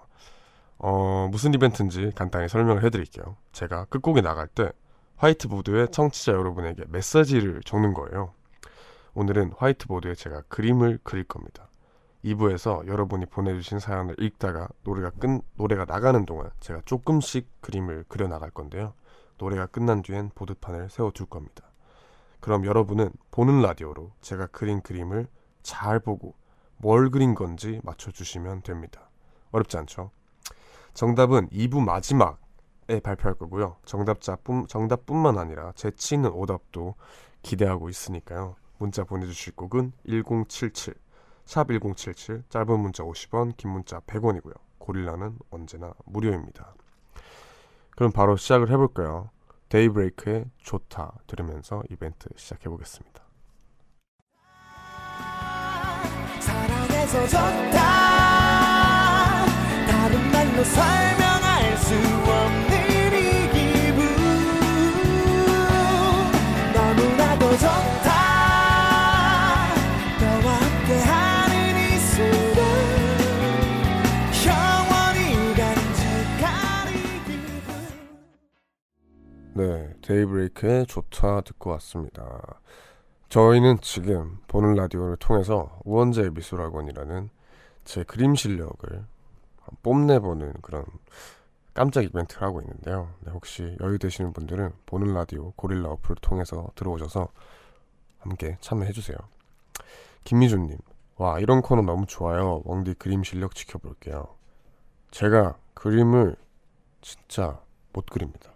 어, 0.79 1.27
무슨 1.31 1.53
이벤트인지 1.53 2.11
간단히 2.15 2.49
설명을 2.49 2.83
해드릴게요. 2.83 3.35
제가 3.51 3.85
끝곡에 3.85 4.21
나갈 4.21 4.47
때 4.47 4.71
화이트보드에 5.17 5.87
청취자 5.87 6.31
여러분에게 6.31 6.83
메시지를 6.89 7.61
적는 7.63 7.93
거예요. 7.93 8.33
오늘은 9.15 9.53
화이트보드에 9.57 10.15
제가 10.15 10.41
그림을 10.47 10.99
그릴 11.03 11.23
겁니다. 11.23 11.69
2부에서 12.25 12.87
여러분이 12.87 13.27
보내주신 13.27 13.79
사연을 13.79 14.15
읽다가 14.19 14.69
노래가 14.83 15.11
끝, 15.11 15.41
노래가 15.55 15.85
나가는 15.85 16.25
동안 16.25 16.49
제가 16.59 16.81
조금씩 16.85 17.47
그림을 17.61 18.05
그려 18.07 18.27
나갈 18.27 18.49
건데요. 18.49 18.93
노래가 19.37 19.67
끝난 19.67 20.01
뒤엔 20.01 20.31
보드판을 20.33 20.89
세워둘 20.89 21.27
겁니다. 21.27 21.63
그럼 22.39 22.65
여러분은 22.65 23.11
보는 23.29 23.61
라디오로 23.61 24.13
제가 24.21 24.47
그린 24.47 24.81
그림을 24.81 25.27
잘 25.61 25.99
보고 25.99 26.33
뭘 26.77 27.11
그린 27.11 27.35
건지 27.35 27.81
맞춰주시면 27.83 28.63
됩니다. 28.63 29.09
어렵지 29.51 29.77
않죠? 29.77 30.11
정답은 30.93 31.49
2부 31.49 31.83
마지막에 31.83 32.99
발표할 33.03 33.35
거고요. 33.35 33.77
정답자 33.85 34.37
뿐 34.37 34.65
정답뿐만 34.67 35.37
아니라 35.37 35.71
재치 35.75 36.15
있는 36.15 36.31
오답도 36.31 36.95
기대하고 37.43 37.89
있으니까요. 37.89 38.55
문자 38.83 39.05
보내주실 39.05 39.55
곡은 39.55 39.93
1077, 40.05 40.93
샵 41.45 41.67
1077, 41.69 42.43
짧은 42.49 42.79
문자 42.81 43.01
50원, 43.03 43.55
긴 43.55 43.71
문자 43.71 44.01
100원이고요. 44.01 44.53
고릴라는 44.77 45.37
언제나 45.51 45.93
무료입니다. 46.03 46.75
그럼 47.91 48.11
바로 48.11 48.35
시작을 48.35 48.69
해볼까요? 48.69 49.29
데이브레이크의 49.69 50.51
좋다 50.57 51.13
들으면서 51.27 51.81
이벤트 51.89 52.27
시작해 52.35 52.67
보겠습니다. 52.67 53.23
사랑해서 56.41 57.27
좋다 57.27 57.79
다른 59.87 60.31
말로 60.33 60.61
설명할 60.61 61.77
수 61.77 61.95
없는 61.95 63.13
이 63.13 63.47
기분 63.53 64.05
너무나도 66.73 67.49
좋다 67.51 68.02
네, 79.55 79.93
데이브레이크의 80.01 80.87
좋다 80.87 81.41
듣고 81.41 81.69
왔습니다. 81.71 82.59
저희는 83.29 83.81
지금 83.81 84.39
보는 84.47 84.73
라디오를 84.73 85.15
통해서 85.17 85.79
우원재 85.85 86.31
미술학원이라는 86.33 87.29
제 87.83 88.03
그림 88.03 88.33
실력을 88.33 89.05
뽐내보는 89.83 90.53
그런 90.63 90.85
깜짝 91.75 92.03
이벤트를 92.03 92.41
하고 92.41 92.61
있는데요. 92.61 93.13
네, 93.19 93.31
혹시 93.31 93.77
여유 93.81 93.99
되시는 93.99 94.33
분들은 94.33 94.71
보는 94.87 95.13
라디오 95.13 95.51
고릴라 95.51 95.89
어플을 95.89 96.15
통해서 96.21 96.69
들어오셔서 96.73 97.27
함께 98.17 98.57
참여해주세요. 98.59 99.17
김미준님, 100.23 100.79
와 101.17 101.39
이런 101.39 101.61
코너 101.61 101.83
너무 101.83 102.07
좋아요. 102.07 102.63
웡디 102.65 102.95
그림 102.95 103.23
실력 103.23 103.53
지켜볼게요. 103.53 104.25
제가 105.11 105.57
그림을 105.75 106.37
진짜 107.01 107.61
못 107.91 108.07
그립니다. 108.07 108.52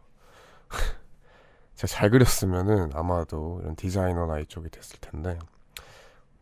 제가 1.76 1.88
잘 1.88 2.10
그렸으면은 2.10 2.92
아마도 2.94 3.60
이런 3.62 3.76
디자이너나 3.76 4.40
이쪽이 4.40 4.70
됐을 4.70 5.00
텐데 5.00 5.38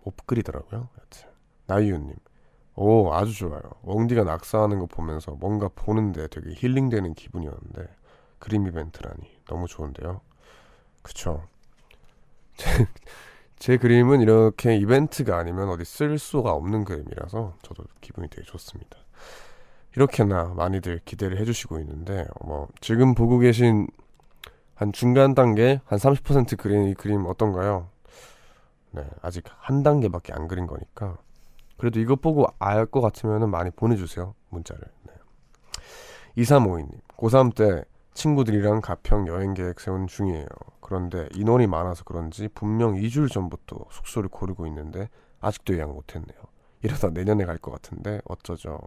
못 0.04 0.16
그리더라고요. 0.26 0.88
여튼 1.00 1.30
나이유님, 1.68 2.16
오 2.76 3.12
아주 3.14 3.34
좋아요. 3.34 3.62
웡디가 3.84 4.24
낙서하는 4.24 4.80
거 4.80 4.86
보면서 4.86 5.32
뭔가 5.32 5.70
보는데 5.74 6.28
되게 6.28 6.52
힐링되는 6.54 7.14
기분이었는데 7.14 7.88
그림 8.40 8.68
이벤트라니 8.68 9.42
너무 9.48 9.68
좋은데요. 9.68 10.22
그쵸? 11.02 11.48
제, 12.56 12.88
제 13.58 13.78
그림은 13.78 14.22
이렇게 14.22 14.76
이벤트가 14.76 15.38
아니면 15.38 15.70
어디 15.70 15.86
쓸 15.86 16.18
수가 16.18 16.52
없는 16.52 16.84
그림이라서 16.84 17.56
저도 17.62 17.84
기분이 18.02 18.30
되게 18.30 18.44
좋습니다. 18.44 18.98
이렇게나 19.96 20.54
많이들 20.56 21.00
기대를 21.06 21.40
해주시고 21.40 21.80
있는데 21.80 22.26
뭐 22.44 22.68
지금 22.82 23.16
보고 23.16 23.40
계신 23.40 23.88
한 24.76 24.92
중간 24.92 25.34
단계 25.36 25.82
한 25.86 25.98
30% 26.00 26.58
그린 26.58 26.84
이 26.90 26.94
그림 26.94 27.26
어떤가요? 27.26 27.90
네, 28.92 29.08
아직 29.22 29.44
한 29.58 29.84
단계밖에 29.84 30.34
안 30.34 30.48
그린 30.48 30.68
거니까 30.68 31.18
그래도 31.78 32.00
이것 32.00 32.22
보고 32.22 32.46
알 32.60 32.86
것 32.86 33.02
같으면 33.02 33.50
많이 33.50 33.70
보내주세요 33.72 34.34
문자를. 34.50 34.84
네. 35.04 35.14
2352님 36.38 36.90
고3 37.18 37.56
때 37.56 37.84
친구들이랑 38.14 38.80
가평 38.82 39.28
여행 39.28 39.54
계획 39.54 39.80
세운 39.82 40.08
중이에요. 40.08 40.46
그런데 40.80 41.28
인원이 41.34 41.68
많아서 41.68 42.04
그런지 42.06 42.48
분명 42.48 42.94
2주일 42.96 43.30
전부터 43.32 43.78
숙소를 43.90 44.30
고르고 44.30 44.68
있는데 44.68 45.10
아직도 45.42 45.76
예약 45.76 45.92
못했네요. 45.92 46.38
이러다 46.82 47.10
내년에 47.10 47.46
갈 47.46 47.58
것 47.58 47.72
같은데 47.72 48.22
어쩌죠? 48.26 48.80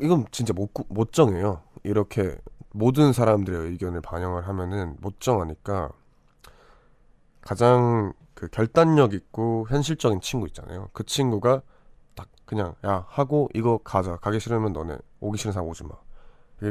이건 0.00 0.26
진짜 0.30 0.52
못, 0.52 0.72
구- 0.72 0.84
못 0.88 1.12
정해요. 1.12 1.62
이렇게 1.84 2.36
모든 2.74 3.12
사람들의 3.12 3.70
의견을 3.70 4.00
반영을 4.00 4.48
하면은 4.48 4.96
못 5.00 5.20
정하니까 5.20 5.90
가장 7.40 8.12
그 8.34 8.48
결단력 8.48 9.14
있고 9.14 9.66
현실적인 9.68 10.20
친구 10.20 10.46
있잖아요. 10.48 10.88
그 10.92 11.04
친구가 11.04 11.62
딱 12.14 12.28
그냥 12.44 12.74
야 12.86 13.04
하고 13.08 13.48
이거 13.54 13.78
가자. 13.78 14.16
가기 14.16 14.40
싫으면 14.40 14.72
너네 14.72 14.98
오기 15.20 15.38
싫은 15.38 15.52
사람 15.52 15.68
오지 15.68 15.84
마. 15.84 15.90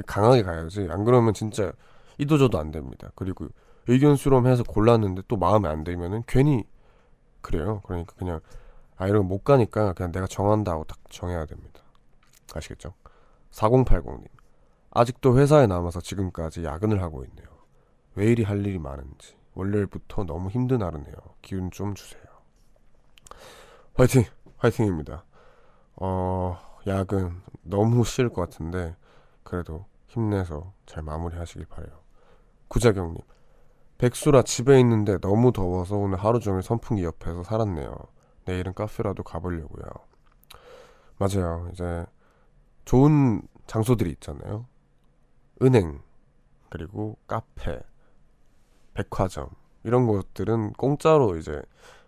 강하게 0.06 0.44
가야지. 0.44 0.88
안 0.90 1.04
그러면 1.04 1.34
진짜 1.34 1.72
이도저도 2.18 2.58
안 2.60 2.72
됩니다. 2.72 3.12
그리고 3.16 3.48
의견 3.88 4.16
수렴해서 4.16 4.64
골랐는데 4.64 5.24
또 5.28 5.38
마음에 5.38 5.68
안 5.70 5.84
들면은 5.84 6.24
괜히 6.28 6.64
그래요. 7.42 7.82
그러니까 7.86 8.14
그냥 8.18 8.40
아 8.98 9.08
이런 9.08 9.24
거 9.24 9.28
못 9.30 9.44
가니까 9.44 9.94
그냥 9.94 10.12
내가 10.12 10.28
정한다 10.28 10.72
하고 10.72 10.84
딱 10.86 10.98
정해야 11.10 11.46
됩니다. 11.46 11.82
아시겠죠? 12.54 12.94
4080님. 13.52 14.28
아직도 14.92 15.38
회사에 15.38 15.68
남아서 15.68 16.02
지금까지 16.02 16.64
야근을 16.64 17.02
하고 17.02 17.24
있네요. 17.26 17.48
왜 18.16 18.26
이리 18.28 18.44
할 18.44 18.66
일이 18.66 18.78
많은지. 18.78 19.38
월요일부터 19.54 20.26
너무 20.26 20.50
힘든 20.50 20.82
하루네요. 20.82 21.16
기운 21.42 21.72
좀 21.72 21.96
주세요. 21.96 22.22
화이팅! 23.96 24.24
화이팅입니다. 24.58 25.26
어, 25.96 26.58
야근 26.88 27.42
너무 27.64 28.04
싫을 28.04 28.30
것 28.30 28.42
같은데, 28.42 28.96
그래도 29.44 29.86
힘내서 30.08 30.74
잘 30.86 31.04
마무리 31.04 31.38
하시길 31.38 31.66
바래요. 31.66 32.02
구자경님. 32.68 33.18
백수라 33.98 34.42
집에 34.44 34.80
있는데 34.80 35.20
너무 35.20 35.52
더워서 35.52 35.96
오늘 35.96 36.18
하루 36.18 36.40
종일 36.40 36.64
선풍기 36.64 37.04
옆에서 37.04 37.44
살았네요. 37.44 37.96
내일은 38.46 38.74
카페라도 38.74 39.24
가보려고요. 39.24 39.86
맞아요. 41.18 41.70
이제 41.72 42.06
좋은 42.86 43.42
장소들이 43.68 44.10
있잖아요. 44.12 44.66
은행, 45.62 46.02
그리고 46.70 47.18
카페, 47.28 47.80
백화점 48.94 49.50
이런 49.84 50.08
곳들은 50.08 50.74
공짜로 50.74 51.38
이제 51.38 51.62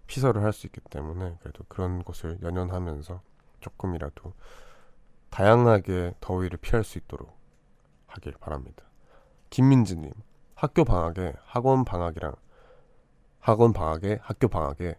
피서를 0.08 0.44
할 0.44 0.54
수 0.54 0.68
있기 0.68 0.82
때문에 0.90 1.38
그래도 1.42 1.64
그런 1.68 2.04
곳을 2.04 2.40
연연하면서 2.42 3.22
조금이라도 3.62 4.34
다양하게 5.30 6.14
더위를 6.20 6.58
피할 6.60 6.84
수 6.84 6.98
있도록 6.98 7.36
하길 8.08 8.34
바랍니다. 8.40 8.84
김민지님, 9.50 10.12
학교 10.56 10.84
방학에 10.84 11.34
학원 11.46 11.86
방학이랑 11.86 12.36
학원 13.40 13.74
방학에 13.74 14.20
학교 14.22 14.48
방학에 14.48 14.96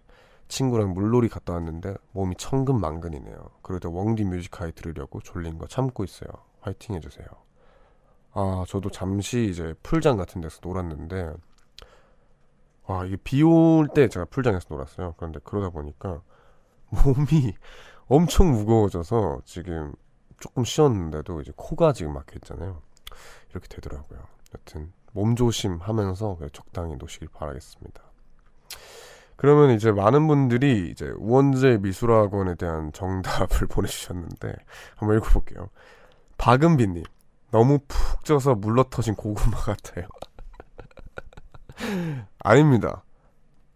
친구랑 0.49 0.93
물놀이 0.95 1.29
갔다 1.29 1.55
왔는데 1.55 1.97
몸이 2.13 2.37
천근만근이네요. 2.37 3.51
그래도 3.63 3.91
웡디 3.91 4.25
뮤직하이 4.25 4.73
들으려고 4.73 5.21
졸린 5.21 5.59
거 5.59 5.67
참고 5.67 6.05
있어요. 6.05 6.31
화이팅 6.61 6.97
해주세요. 6.97 7.27
아, 8.35 8.65
저도 8.69 8.91
잠시 8.91 9.47
이제 9.51 9.75
풀장 9.83 10.17
같은 10.17 10.41
데서 10.41 10.59
놀았는데, 10.63 11.33
와, 12.87 13.05
이게 13.07 13.17
비 13.17 13.43
올 13.43 13.89
때 13.89 14.09
제가 14.09 14.27
풀장에서 14.27 14.67
놀았어요. 14.71 15.15
그런데 15.17 15.41
그러다 15.45 15.71
보니까 15.71 16.21
몸이 16.91 17.55
엄청 18.09 18.53
무거워져서 18.53 19.41
지금 19.45 19.95
조금 20.41 20.65
쉬었는데도 20.65 21.41
이제 21.41 21.53
코가 21.57 21.93
지금 21.93 22.13
막혀 22.13 22.35
있잖아요. 22.37 22.83
이렇게 23.51 23.69
되더라고요. 23.69 24.21
여튼 24.55 24.93
몸 25.13 25.37
조심 25.37 25.79
하면서 25.81 26.37
적당히 26.53 26.97
노시길 26.97 27.29
바라겠습니다. 27.33 28.03
그러면 29.37 29.71
이제 29.75 29.91
많은 29.91 30.27
분들이 30.27 30.91
이제 30.91 31.09
우원재 31.17 31.79
미술학원에 31.81 32.55
대한 32.57 32.93
정답을 32.93 33.67
보내주셨는데 33.71 34.55
한번 34.97 35.17
읽어볼게요. 35.19 35.71
박은비님 36.37 37.05
너무 37.55 37.79
푹 37.87 38.25
쪄서 38.25 38.57
물러터진 38.57 39.15
고구마 39.15 39.57
같아요. 39.59 40.09
아닙니다. 42.41 43.05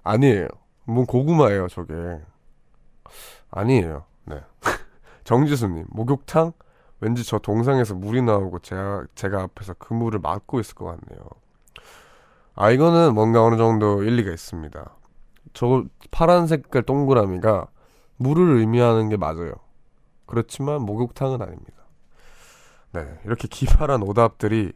아니에요. 0.02 0.48
뭔 0.84 1.06
고구마예요, 1.06 1.68
저게. 1.68 1.94
아니에요. 3.52 4.04
네. 4.24 4.40
정지수님, 5.22 5.86
목욕탕? 5.90 6.54
왠지 6.98 7.22
저 7.22 7.38
동상에서 7.38 7.94
물이 7.94 8.22
나오고 8.22 8.58
제가, 8.58 9.06
제가 9.14 9.42
앞에서 9.42 9.74
그 9.78 9.94
물을 9.94 10.18
막고 10.18 10.58
있을 10.58 10.74
것 10.74 10.86
같네요. 10.86 11.24
아, 12.56 12.72
이거는 12.72 13.14
뭔가 13.14 13.44
어느 13.44 13.56
정도 13.56 14.02
일리가 14.02 14.32
있습니다. 14.32 14.90
저 15.52 15.84
파란 16.10 16.48
색깔 16.48 16.82
동그라미가 16.82 17.68
물을 18.16 18.56
의미하는 18.58 19.08
게 19.08 19.16
맞아요. 19.16 19.52
그렇지만 20.26 20.82
목욕탕은 20.82 21.40
아닙니다. 21.40 21.77
네, 22.92 23.20
이렇게 23.24 23.48
기발한 23.48 24.02
오답들이 24.02 24.72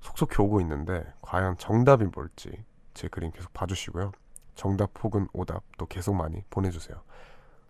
속속히 0.00 0.42
오고 0.42 0.60
있는데 0.60 1.04
과연 1.22 1.56
정답이 1.58 2.06
뭘지 2.14 2.64
제 2.94 3.08
그림 3.08 3.30
계속 3.30 3.52
봐주시고요. 3.52 4.12
정답 4.54 4.90
혹은 5.02 5.28
오답 5.32 5.62
또 5.78 5.86
계속 5.86 6.14
많이 6.14 6.42
보내주세요. 6.50 7.00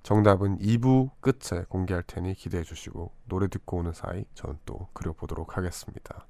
정답은 0.02 0.58
2부 0.58 1.10
끝에 1.20 1.64
공개할 1.68 2.04
테니 2.06 2.34
기대해 2.34 2.62
주시고 2.62 3.10
노래 3.24 3.48
듣고 3.48 3.78
오는 3.78 3.92
사이 3.92 4.24
저는 4.34 4.58
또 4.64 4.88
그려보도록 4.92 5.56
하겠습니다. 5.56 6.26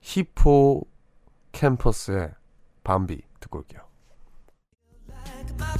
히포 0.00 0.82
캠퍼스의 1.52 2.32
밤비 2.82 3.22
듣고 3.38 3.58
올게요. 3.58 3.82
My 5.58 5.76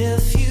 If 0.00 0.38
you 0.38 0.47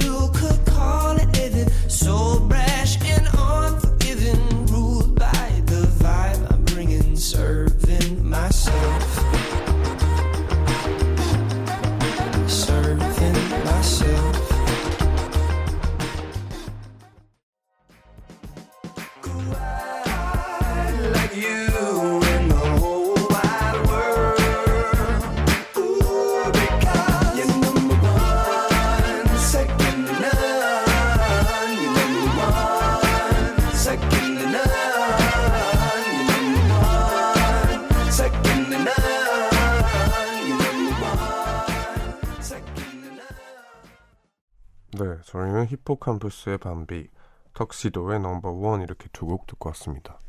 히포캄퍼스의 45.68 46.58
밤비, 46.58 47.08
턱시도의 47.54 48.20
넘버원 48.20 48.82
이렇게 48.82 49.08
두 49.14 49.26
곡 49.28 49.48
듣고 49.48 49.70
왔습니다. 49.70 50.20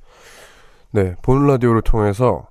네, 0.91 1.15
본 1.23 1.47
라디오를 1.47 1.83
통해서 1.83 2.49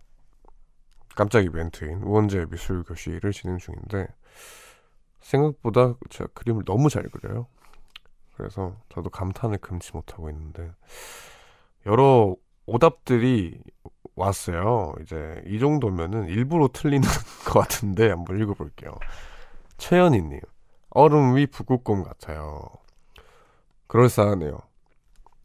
깜짝 1.15 1.43
이벤트인 1.43 2.04
우원재 2.04 2.45
미술 2.52 2.84
교실을 2.84 3.32
진행 3.32 3.58
중인데 3.58 4.08
생각보다 5.21 5.95
제가 6.10 6.30
그림을 6.34 6.63
너무 6.65 6.89
잘 6.89 7.04
그려요. 7.10 7.47
그래서 8.36 8.76
저도 8.89 9.10
감탄을 9.10 9.58
금치 9.58 9.91
못하고 9.93 10.30
있는데 10.30 10.71
여러 11.88 12.36
오답들이 12.67 13.60
왔어요. 14.15 14.93
이제 15.02 15.41
이 15.47 15.60
정도면은 15.60 16.28
일부러 16.28 16.69
틀리는 16.71 17.02
것 17.45 17.60
같은데 17.60 18.10
한번 18.10 18.39
읽어볼게요. 18.39 18.91
최연희님, 19.78 20.39
얼음 20.97 21.36
위 21.36 21.45
북극곰 21.45 22.03
같아요. 22.03 22.69
그럴싸하네요. 23.86 24.57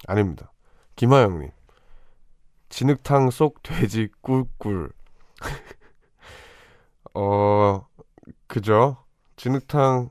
아닙니다. 0.08 0.50
김하영님, 0.96 1.50
진흙탕 2.70 3.30
속 3.30 3.62
돼지 3.62 4.08
꿀꿀. 4.22 4.92
어, 7.14 7.86
그죠? 8.46 9.04
진흙탕, 9.36 10.10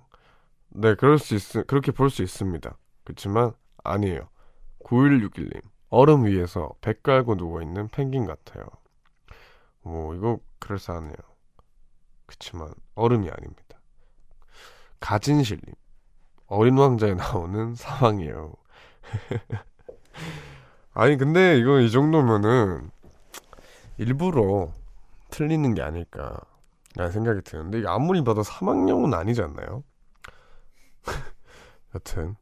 네, 0.70 0.96
그럴 0.96 1.20
수 1.20 1.36
있, 1.36 1.68
그렇게 1.68 1.92
볼 1.92 2.10
수 2.10 2.24
있습니다. 2.24 2.78
그렇지만, 3.04 3.54
아니에요. 3.84 4.30
9161님, 4.80 5.62
얼음 5.90 6.26
위에서 6.26 6.72
배 6.82 6.94
깔고 6.94 7.36
누워있는 7.36 7.90
펭귄 7.90 8.26
같아요. 8.26 8.66
뭐, 9.82 10.16
이거 10.16 10.40
그럴싸하네요. 10.60 11.16
그렇지만, 12.26 12.74
얼음이 12.96 13.30
아닙니다. 13.30 13.61
가진실님, 15.02 15.74
어린 16.48 16.78
왕자에 16.78 17.16
나오는 17.16 17.76
사망이에요. 17.76 18.54
아니 20.94 21.18
근데 21.18 21.58
이거 21.58 21.82
이 21.82 21.92
정도면은 21.92 22.90
일부러 23.98 24.72
틀리는 25.30 25.74
게 25.74 25.82
아닐까 25.82 26.40
라는 26.96 27.12
생각이 27.12 27.42
드는데 27.42 27.84
아무리 27.88 28.24
봐도 28.24 28.44
사망령은 28.44 29.14
아니지 29.14 29.42
않나요? 29.42 29.84
여튼 31.96 32.36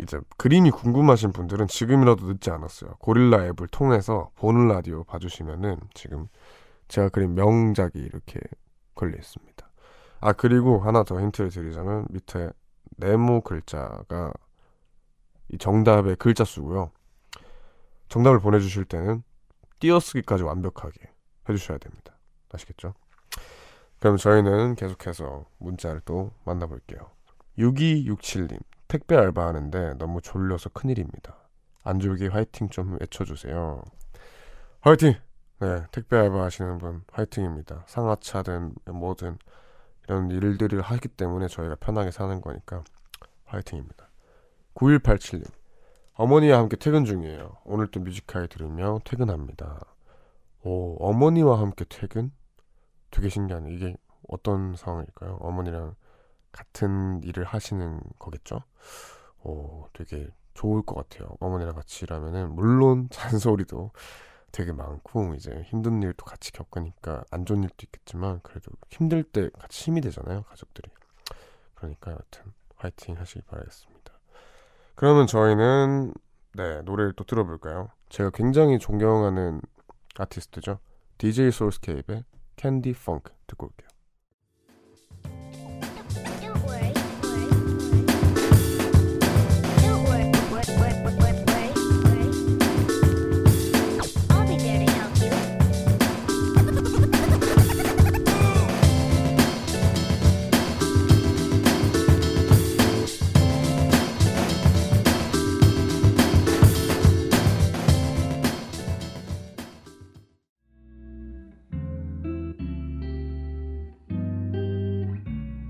이제 0.00 0.18
그림이 0.36 0.70
궁금하신 0.70 1.32
분들은 1.32 1.66
지금이라도 1.68 2.26
늦지 2.26 2.50
않았어요. 2.50 2.96
고릴라 2.98 3.44
앱을 3.46 3.68
통해서 3.68 4.30
보는 4.36 4.68
라디오 4.68 5.04
봐주시면은 5.04 5.80
지금 5.94 6.28
제가 6.88 7.08
그린 7.08 7.34
명작이 7.34 7.98
이렇게 7.98 8.40
걸려 8.94 9.16
있습니다. 9.16 9.67
아 10.20 10.32
그리고 10.32 10.80
하나 10.80 11.04
더 11.04 11.20
힌트를 11.20 11.50
드리자면 11.50 12.06
밑에 12.10 12.50
네모 12.96 13.42
글자가 13.42 14.32
이 15.50 15.58
정답의 15.58 16.16
글자 16.16 16.44
수고요. 16.44 16.90
정답을 18.08 18.40
보내주실 18.40 18.84
때는 18.84 19.22
띄어쓰기까지 19.80 20.42
완벽하게 20.42 21.10
해주셔야 21.48 21.78
됩니다. 21.78 22.16
아시겠죠? 22.52 22.94
그럼 24.00 24.16
저희는 24.16 24.74
계속해서 24.76 25.44
문자를 25.58 26.00
또 26.04 26.32
만나볼게요. 26.44 27.10
6267님, 27.58 28.58
택배 28.86 29.16
알바하는데 29.16 29.94
너무 29.94 30.20
졸려서 30.20 30.70
큰일입니다. 30.70 31.36
안 31.84 31.98
졸게 32.00 32.28
화이팅 32.28 32.68
좀 32.68 32.96
외쳐주세요. 33.00 33.82
화이팅! 34.80 35.14
네, 35.60 35.84
택배 35.90 36.16
알바 36.16 36.42
하시는 36.42 36.78
분 36.78 37.02
화이팅입니다. 37.12 37.84
상하차든 37.86 38.74
뭐든 38.86 39.38
이런 40.08 40.30
일들을 40.30 40.80
하기 40.80 41.08
때문에 41.08 41.48
저희가 41.48 41.76
편하게 41.76 42.10
사는 42.10 42.40
거니까 42.40 42.82
화이팅입니다. 43.44 44.08
9187님, 44.74 45.44
어머니와 46.14 46.58
함께 46.58 46.76
퇴근 46.76 47.04
중이에요. 47.04 47.58
오늘 47.64 47.88
또 47.88 48.00
뮤지카이 48.00 48.48
들으며 48.48 49.00
퇴근합니다. 49.04 49.80
오, 50.64 50.96
어머니와 50.98 51.60
함께 51.60 51.84
퇴근? 51.88 52.32
되게 53.10 53.28
신기하네. 53.28 53.70
이게 53.72 53.96
어떤 54.28 54.76
상황일까요? 54.76 55.38
어머니랑 55.40 55.94
같은 56.52 57.22
일을 57.22 57.44
하시는 57.44 58.00
거겠죠? 58.18 58.62
오, 59.44 59.88
되게 59.92 60.28
좋을 60.54 60.82
것 60.82 60.94
같아요. 60.94 61.36
어머니랑 61.40 61.74
같이 61.74 62.04
일하면은 62.04 62.54
물론 62.54 63.08
잔소리도 63.12 63.92
되게 64.58 64.72
많고 64.72 65.34
이제 65.36 65.62
힘든 65.66 66.02
일도 66.02 66.24
같이 66.24 66.50
겪으니까 66.50 67.22
안 67.30 67.46
좋은 67.46 67.62
일도 67.62 67.76
있겠지만 67.84 68.40
그래도 68.42 68.72
힘들 68.90 69.22
때 69.22 69.50
같이 69.56 69.84
힘이 69.84 70.00
되잖아요, 70.00 70.42
가족들이. 70.42 70.90
그러니까 71.76 72.10
여튼 72.10 72.42
화이팅 72.74 73.16
하시기 73.16 73.42
바라겠습니다. 73.42 74.18
그러면 74.96 75.28
저희는 75.28 76.12
네, 76.54 76.82
노래를 76.82 77.12
또 77.12 77.22
들어볼까요? 77.22 77.92
제가 78.08 78.30
굉장히 78.30 78.80
존경하는 78.80 79.60
아티스트죠. 80.18 80.80
DJ 81.18 81.52
소울스케이프의 81.52 82.24
Candy 82.56 82.94
Funk 82.94 83.32
듣고 83.46 83.66
올게요. 83.66 83.87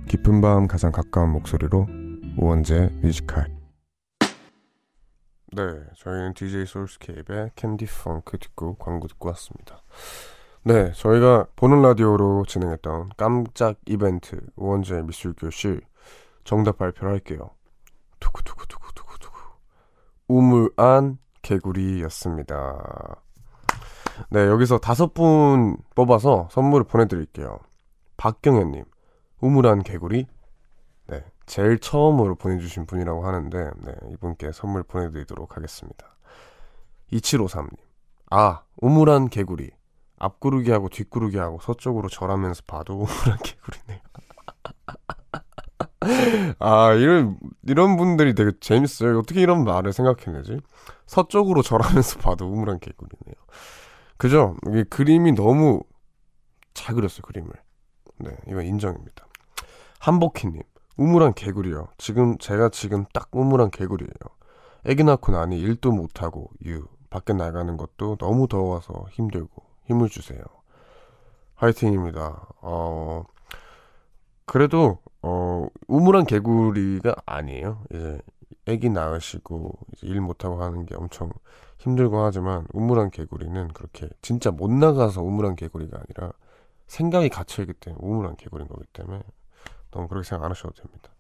깊은 0.09 0.41
밤 0.41 0.67
가장 0.67 0.91
가까운 0.91 1.33
목소리로 1.33 1.87
우원재 2.39 2.89
뮤직하이 3.03 3.47
네, 5.53 5.63
저희는 5.97 6.33
DJ 6.33 6.65
소울스케이프의 6.65 7.51
Candy 7.55 7.85
Funk 7.87 8.39
듣고 8.39 8.77
광고 8.77 9.07
듣고 9.07 9.29
왔습니다. 9.29 9.83
네, 10.65 10.93
저희가 10.93 11.47
보는 11.57 11.83
라디오로 11.83 12.45
진행했던 12.47 13.11
깜짝 13.17 13.77
이벤트 13.87 14.41
우원재 14.57 15.03
미술교실 15.03 15.83
정답 16.45 16.79
발표를 16.79 17.13
할게요. 17.13 17.51
두구두구두구두구두구 18.21 19.39
우물 20.29 20.73
안 20.77 21.19
개구리였습니다. 21.43 23.23
네, 24.31 24.47
여기서 24.47 24.79
다섯 24.79 25.13
분 25.13 25.77
뽑아서 25.95 26.49
선물을 26.51 26.87
보내드릴게요. 26.87 27.59
박경현님, 28.17 28.85
우물안 29.41 29.83
개구리? 29.83 30.27
네, 31.07 31.25
제일 31.47 31.79
처음으로 31.79 32.35
보내주신 32.35 32.87
분이라고 32.87 33.27
하는데, 33.27 33.71
네, 33.85 33.95
이분께 34.13 34.53
선물 34.53 34.83
보내드리도록 34.83 35.57
하겠습니다. 35.57 36.07
2753님, 37.13 37.77
아, 38.31 38.63
우물안 38.77 39.31
개구리. 39.31 39.71
앞구르기하고 40.21 40.89
뒷구르기하고 40.89 41.61
서쪽으로 41.63 42.09
절하면서 42.09 42.63
봐도 42.67 42.95
우물안 42.95 43.39
개구리네요. 43.39 44.01
아, 46.59 46.93
이런, 46.95 47.39
이런 47.63 47.97
분들이 47.97 48.35
되게 48.35 48.51
재밌어요. 48.59 49.21
어떻게 49.21 49.41
이런 49.41 49.63
말을 49.63 49.93
생각해내지? 49.93 50.61
서쪽으로 51.07 51.63
절하면서 51.63 52.19
봐도 52.19 52.47
우물안 52.51 52.81
개구리네요. 52.81 53.35
그죠? 54.17 54.57
이게 54.69 54.83
그림이 54.83 55.33
너무 55.33 55.83
잘 56.75 56.97
그렸어요, 56.97 57.23
그림을. 57.23 57.53
네, 58.19 58.37
이건 58.49 58.65
인정입니다. 58.67 59.28
한복희님, 60.01 60.63
우물한 60.97 61.35
개구리요. 61.35 61.89
지금, 61.99 62.39
제가 62.39 62.71
지금 62.71 63.05
딱 63.13 63.29
우물한 63.33 63.71
개구리예요. 63.71 64.13
애기 64.85 65.05
낳고 65.05 65.33
나니 65.33 65.59
일도 65.59 65.93
못하고, 65.93 66.51
유. 66.67 66.87
밖에 67.11 67.33
나가는 67.33 67.77
것도 67.77 68.17
너무 68.17 68.49
더워서 68.49 69.07
힘들고, 69.13 69.63
힘을 69.87 70.09
주세요. 70.09 70.41
화이팅입니다. 71.55 72.49
어, 72.61 73.25
그래도, 74.45 74.99
어, 75.23 75.67
우물한 75.89 76.27
개구리가 76.27 77.17
아니에요. 77.27 77.83
이제, 77.91 78.21
애기 78.67 78.91
낳으시고, 78.91 79.79
이제 79.93 80.07
일 80.07 80.21
못하고 80.21 80.63
하는 80.63 80.87
게 80.87 80.95
엄청 80.95 81.31
힘들고 81.79 82.23
하지만, 82.23 82.67
우물한 82.73 83.11
개구리는 83.11 83.69
그렇게, 83.69 84.09
진짜 84.21 84.51
못 84.51 84.71
나가서 84.71 85.23
우물한 85.23 85.57
개구리가 85.57 85.99
아니라, 85.99 86.33
생각이 86.87 87.29
갇혀있기 87.29 87.75
때문에 87.75 88.01
우물한 88.03 88.37
개구리인 88.37 88.69
거기 88.69 88.85
때문에 88.93 89.23
너무 89.91 90.09
그렇게 90.09 90.29
생각 90.29 90.45
안 90.45 90.51
하셔도 90.51 90.75
됩니다. 90.75 91.11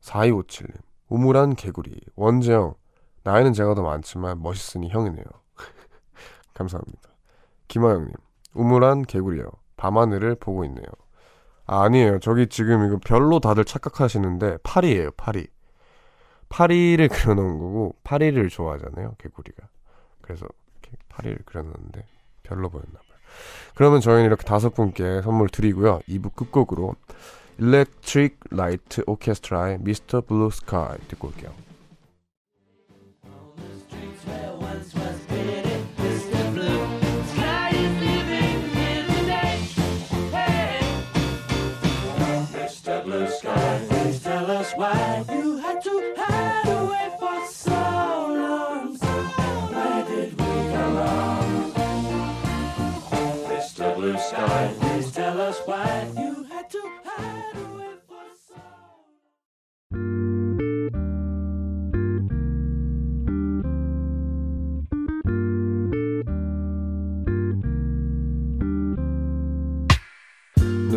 4257님 0.00 0.74
우물한 1.08 1.54
개구리 1.56 2.00
원재영 2.16 2.74
나이는 3.22 3.52
제가 3.52 3.74
더 3.74 3.82
많지만 3.82 4.42
멋있으니 4.42 4.90
형이네요. 4.90 5.24
감사합니다. 6.54 7.08
김하영님 7.68 8.12
우물한 8.54 9.02
개구리요. 9.02 9.50
밤하늘을 9.76 10.36
보고 10.36 10.64
있네요. 10.64 10.86
아, 11.66 11.82
아니에요. 11.82 12.18
저기 12.20 12.46
지금 12.46 12.86
이거 12.86 12.98
별로 13.04 13.40
다들 13.40 13.64
착각하시는데 13.64 14.58
파리예요. 14.62 15.10
파리. 15.12 15.46
파리를 16.48 17.08
그려놓은 17.08 17.58
거고 17.58 17.96
파리를 18.04 18.48
좋아하잖아요. 18.48 19.16
개구리가. 19.18 19.66
그래서 20.20 20.46
이렇게 20.82 20.96
파리를 21.08 21.38
그려놨는데 21.44 22.06
별로 22.42 22.68
보였나 22.68 22.92
봐요. 22.92 23.18
그러면 23.74 24.00
저희는 24.00 24.26
이렇게 24.26 24.44
다섯 24.44 24.74
분께 24.74 25.22
선물 25.22 25.48
드리고요. 25.48 26.00
2부 26.08 26.34
끝곡으로 26.34 26.94
Electric 27.58 28.36
Light 28.52 29.02
Orchestra의 29.06 29.78
Mr. 29.78 30.26
Blue 30.26 30.50
Sky 30.52 30.98
듣고 31.08 31.28
올게요. 31.28 31.52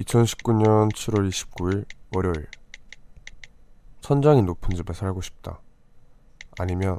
2019년 0.00 0.92
7월 0.92 1.28
29일 1.28 1.84
월요일 2.14 2.46
천장이 4.00 4.42
높은 4.42 4.74
집에 4.74 4.92
살고 4.92 5.20
싶다. 5.20 5.60
아니면 6.58 6.96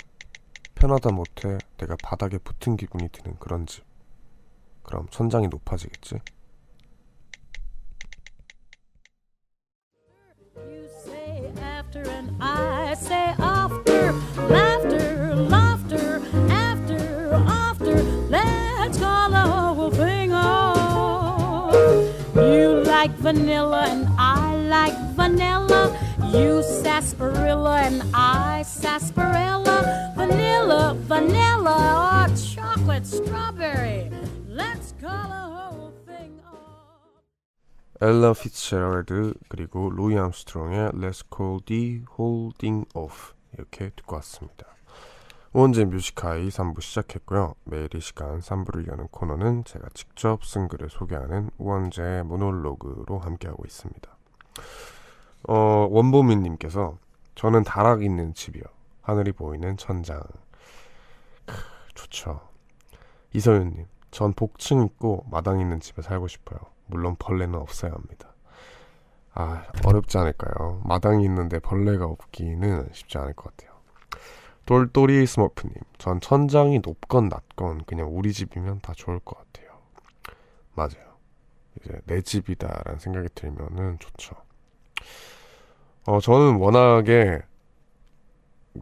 편하다 0.76 1.12
못해 1.12 1.58
내가 1.78 1.96
바닥에 2.04 2.38
붙은 2.38 2.76
기분이 2.78 3.10
드는 3.10 3.38
그런 3.40 3.66
집. 3.66 3.84
그럼 4.84 5.08
천장이 5.10 5.48
높아지겠지? 5.48 6.20
like 22.99 23.11
vanilla 23.19 23.87
and 23.89 24.09
I 24.19 24.57
like 24.57 24.97
vanilla. 25.15 25.97
You 26.33 26.63
sarsaparilla 26.63 27.83
and 27.83 28.03
I 28.13 28.63
sarsaparilla. 28.63 30.13
Vanilla, 30.17 30.95
vanilla, 31.07 32.29
or 32.29 32.37
chocolate 32.37 33.07
strawberry. 33.07 34.11
Let's 34.49 34.95
call 35.01 35.29
the 35.29 35.45
whole 35.55 35.93
thing 36.07 36.41
off. 36.47 37.21
엘라 38.01 38.33
피츠제럴드 38.33 39.35
그리고 39.49 39.91
루이 39.91 40.17
암스트롱의 40.19 40.91
Let's 40.93 41.23
Call 41.35 41.61
the 41.67 42.03
Holding 42.19 42.87
Off 42.95 43.35
이렇게 43.55 43.91
듣고 43.97 44.17
왔습니다. 44.17 44.67
우원재 45.52 45.86
뮤직하이 45.86 46.50
3부 46.50 46.80
시작했고요. 46.80 47.56
매일 47.64 47.90
이 47.96 48.00
시간 48.00 48.40
3부를 48.40 48.88
여는 48.88 49.08
코너는 49.08 49.64
제가 49.64 49.88
직접 49.96 50.46
쓴 50.46 50.68
글을 50.68 50.90
소개하는 50.92 51.50
우원재 51.58 52.22
모놀로그로 52.26 53.18
함께하고 53.18 53.64
있습니다. 53.66 54.18
어, 55.48 55.88
원보민님께서 55.90 57.00
저는 57.34 57.64
다락 57.64 58.04
있는 58.04 58.36
집이요. 58.36 58.62
하늘이 59.02 59.32
보이는 59.32 59.76
천장. 59.76 60.22
크, 61.48 61.56
좋죠. 61.96 62.42
이서윤님, 63.34 63.88
전 64.12 64.34
복층 64.34 64.84
있고 64.86 65.26
마당 65.32 65.60
있는 65.60 65.80
집에 65.80 66.04
살고 66.04 66.28
싶어요. 66.28 66.60
물론 66.86 67.16
벌레는 67.18 67.56
없어야 67.56 67.92
합니다. 67.92 68.36
아, 69.34 69.64
어렵지 69.84 70.16
않을까요? 70.20 70.82
마당이 70.84 71.24
있는데 71.26 71.58
벌레가 71.58 72.06
없기는 72.06 72.90
쉽지 72.92 73.18
않을 73.18 73.34
것 73.34 73.56
같아요. 73.56 73.69
돌돌이 74.70 75.26
스머프님, 75.26 75.74
전 75.98 76.22
천장이 76.22 76.82
높건 76.86 77.28
낮건 77.28 77.86
그냥 77.86 78.08
우리 78.16 78.32
집이면 78.32 78.82
다 78.82 78.94
좋을 78.96 79.18
것 79.18 79.36
같아요. 79.36 79.80
맞아요. 80.76 81.16
이제 81.80 82.00
내 82.06 82.22
집이다라는 82.22 83.00
생각이 83.00 83.30
들면은 83.34 83.98
좋죠. 83.98 84.36
어, 86.06 86.20
저는 86.20 86.58
워낙에 86.58 87.42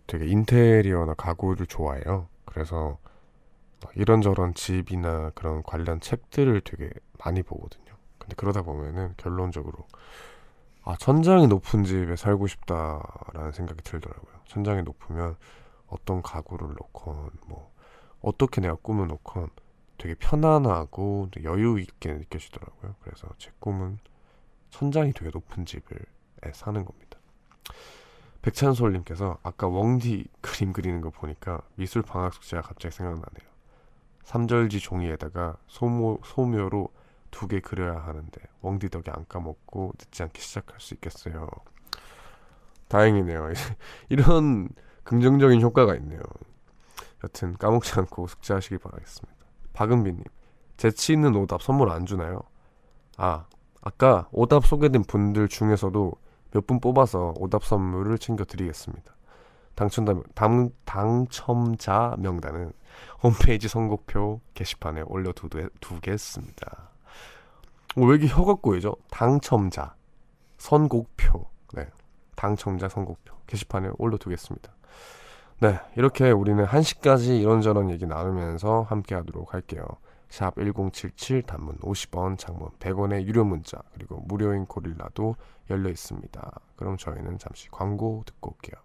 되게 0.08 0.28
인테리어나 0.28 1.14
가구를 1.14 1.68
좋아해요. 1.68 2.28
그래서 2.44 2.98
막 3.82 3.96
이런저런 3.96 4.56
집이나 4.56 5.30
그런 5.36 5.64
관련 5.64 6.02
책들을 6.02 6.60
되게 6.66 6.90
많이 7.24 7.44
보거든요. 7.44 7.96
근데 8.18 8.36
그러다 8.36 8.62
보면은 8.62 9.14
결론적으로 9.16 9.88
아 10.84 10.98
천장이 10.98 11.48
높은 11.48 11.86
집에 11.86 12.18
살고 12.18 12.48
싶다라는 12.48 13.54
생각이 13.54 13.84
들더라고요. 13.84 14.34
천장이 14.48 14.84
높으면 14.84 15.38
어떤 15.88 16.22
가구를 16.22 16.68
놓건 16.68 17.32
뭐 17.48 17.72
어떻게 18.22 18.62
내가 18.62 18.76
꿈을 18.76 19.08
놓건 19.08 19.50
되게 19.98 20.16
편안하고 20.16 21.30
여유 21.44 21.80
있게 21.80 22.14
느껴지더라고요. 22.14 22.96
그래서 23.02 23.28
제 23.38 23.52
꿈은 23.60 24.00
천장이 24.70 25.14
되게 25.14 25.32
높은 25.34 25.66
집을 25.66 25.98
에 26.46 26.52
사는 26.54 26.86
겁니다. 26.86 27.18
백찬솔님께서 28.42 29.40
아까 29.44 29.68
웡디 29.68 30.28
그림 30.42 30.72
그리는 30.72 31.02
거 31.02 31.10
보니까 31.10 31.62
미술 31.76 32.02
방학 32.04 32.34
숙제가 32.34 32.62
갑자기 32.62 32.96
생각나네요. 32.96 33.48
삼절지 34.24 34.80
종이에다가 34.80 35.58
소모, 35.68 36.20
소묘로 36.24 36.90
두 37.32 37.48
개 37.48 37.60
그려야 37.60 38.00
하는데 38.00 38.42
웡디 38.62 38.90
덕에 38.90 39.12
안 39.12 39.26
까먹고 39.28 39.94
늦지 40.00 40.24
않게 40.24 40.42
시작할 40.42 40.80
수 40.80 40.94
있겠어요. 40.96 41.50
다행이네요. 42.88 43.52
이런 44.10 44.70
긍정적인 45.08 45.62
효과가 45.62 45.96
있네요. 45.96 46.20
여튼 47.24 47.54
까먹지 47.58 47.94
않고 48.00 48.28
숙제하시길 48.28 48.80
바라겠습니다. 48.80 49.38
박은비님, 49.74 50.24
재치 50.76 51.14
있는 51.14 51.36
오답 51.36 51.62
선물 51.62 51.90
안 51.90 52.06
주나요? 52.06 52.42
아, 53.16 53.46
아까 53.82 54.28
오답 54.32 54.66
소개된 54.66 55.04
분들 55.04 55.48
중에서도 55.48 56.14
몇 56.52 56.68
분 56.68 56.80
뽑아서 56.80 57.34
오답 57.38 57.64
선물을 57.64 58.18
챙겨드리겠습니다. 58.18 59.16
당첨자, 59.76 60.14
당, 60.36 60.72
당첨자 60.86 62.16
명단은 62.18 62.74
홈페이지 63.24 63.68
선곡표 63.68 64.42
게시판에 64.56 65.04
올려두겠습니다. 65.06 66.90
어, 67.96 68.02
왜 68.02 68.16
이렇게 68.18 68.28
혀가 68.28 68.56
꼬이죠? 68.56 68.96
당첨자, 69.10 69.96
선곡표, 70.58 71.48
네, 71.74 71.88
당첨자 72.36 72.90
선곡표 72.90 73.36
게시판에 73.46 73.92
올려두겠습니다. 73.98 74.77
네, 75.60 75.80
이렇게 75.96 76.30
우리는 76.30 76.64
1시까지 76.64 77.42
이런저런 77.42 77.90
얘기 77.90 78.06
나누면서 78.06 78.84
함께 78.84 79.16
하도록 79.16 79.56
할게요. 79.56 79.84
샵 80.30 80.54
1077 80.56 81.42
단문 81.42 81.78
50원, 81.80 82.38
장문 82.38 82.70
100원의 82.80 83.26
유료 83.26 83.44
문자 83.44 83.82
그리고 83.92 84.20
무료인 84.28 84.68
고릴라도 84.68 85.36
열려 85.72 85.90
있습니다. 85.90 86.60
그럼 86.76 86.98
저희는 86.98 87.40
잠시 87.40 87.70
광고 87.72 88.22
듣고 88.28 88.52
올게요. 88.52 88.80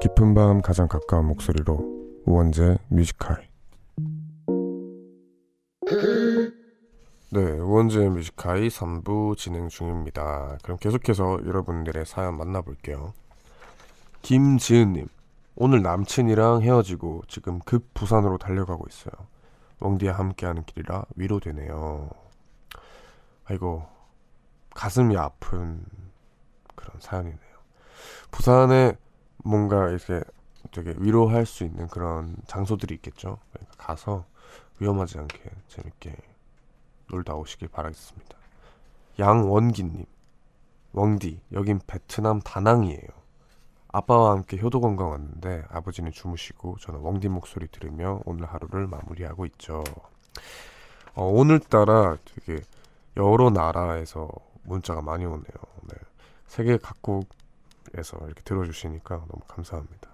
깊은 0.00 0.34
밤 0.34 0.60
가장 0.60 0.88
가까운 0.88 1.26
목소리로 1.26 2.22
우원재 2.26 2.78
뮤지컬 2.88 3.48
네, 7.32 7.40
우원재 7.40 8.08
뮤지컬 8.08 8.66
3부 8.66 9.36
진행 9.36 9.68
중입니다. 9.68 10.58
그럼 10.64 10.78
계속해서 10.78 11.46
여러분들의 11.46 12.04
사연 12.06 12.36
만나볼게요. 12.36 13.12
김지은님 14.22 15.08
오늘 15.56 15.82
남친이랑 15.82 16.62
헤어지고 16.62 17.22
지금 17.28 17.58
급 17.60 17.92
부산으로 17.94 18.38
달려가고 18.38 18.86
있어요. 18.88 19.12
웡디와 19.80 20.14
함께하는 20.14 20.64
길이라 20.64 21.04
위로되네요. 21.16 22.10
아이고 23.44 23.86
가슴이 24.74 25.16
아픈 25.16 25.84
그런 26.74 27.00
사연이네요. 27.00 27.40
부산에 28.30 28.96
뭔가 29.38 29.88
이렇게 29.88 30.22
되게 30.70 30.94
위로할 30.98 31.46
수 31.46 31.64
있는 31.64 31.88
그런 31.88 32.36
장소들이 32.46 32.94
있겠죠. 32.96 33.38
그러니까 33.52 33.74
가서 33.76 34.24
위험하지 34.78 35.18
않게 35.18 35.50
재밌게 35.68 36.16
놀다 37.10 37.34
오시길 37.34 37.68
바라겠습니다. 37.68 38.36
양원기님, 39.18 40.06
웡디 40.92 41.40
여긴 41.52 41.80
베트남 41.86 42.40
다낭이에요. 42.40 43.19
아빠와 43.92 44.32
함께 44.32 44.56
효도관광 44.58 45.10
왔는데 45.10 45.64
아버지는 45.68 46.12
주무시고 46.12 46.76
저는 46.80 47.00
웡디 47.00 47.28
목소리 47.28 47.66
들으며 47.68 48.20
오늘 48.24 48.46
하루를 48.46 48.86
마무리하고 48.86 49.46
있죠. 49.46 49.82
어, 51.14 51.24
오늘따라 51.24 52.16
되게 52.24 52.62
여러 53.16 53.50
나라에서 53.50 54.28
문자가 54.62 55.02
많이 55.02 55.24
오네요. 55.24 55.42
네. 55.42 55.96
세계 56.46 56.76
각국에서 56.76 58.18
이렇게 58.26 58.42
들어주시니까 58.44 59.16
너무 59.16 59.40
감사합니다. 59.48 60.08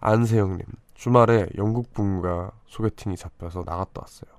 안세영님, 0.00 0.64
주말에 0.94 1.48
영국 1.56 1.92
분과 1.92 2.52
소개팅이 2.66 3.16
잡혀서 3.16 3.64
나갔다 3.66 4.00
왔어요. 4.00 4.30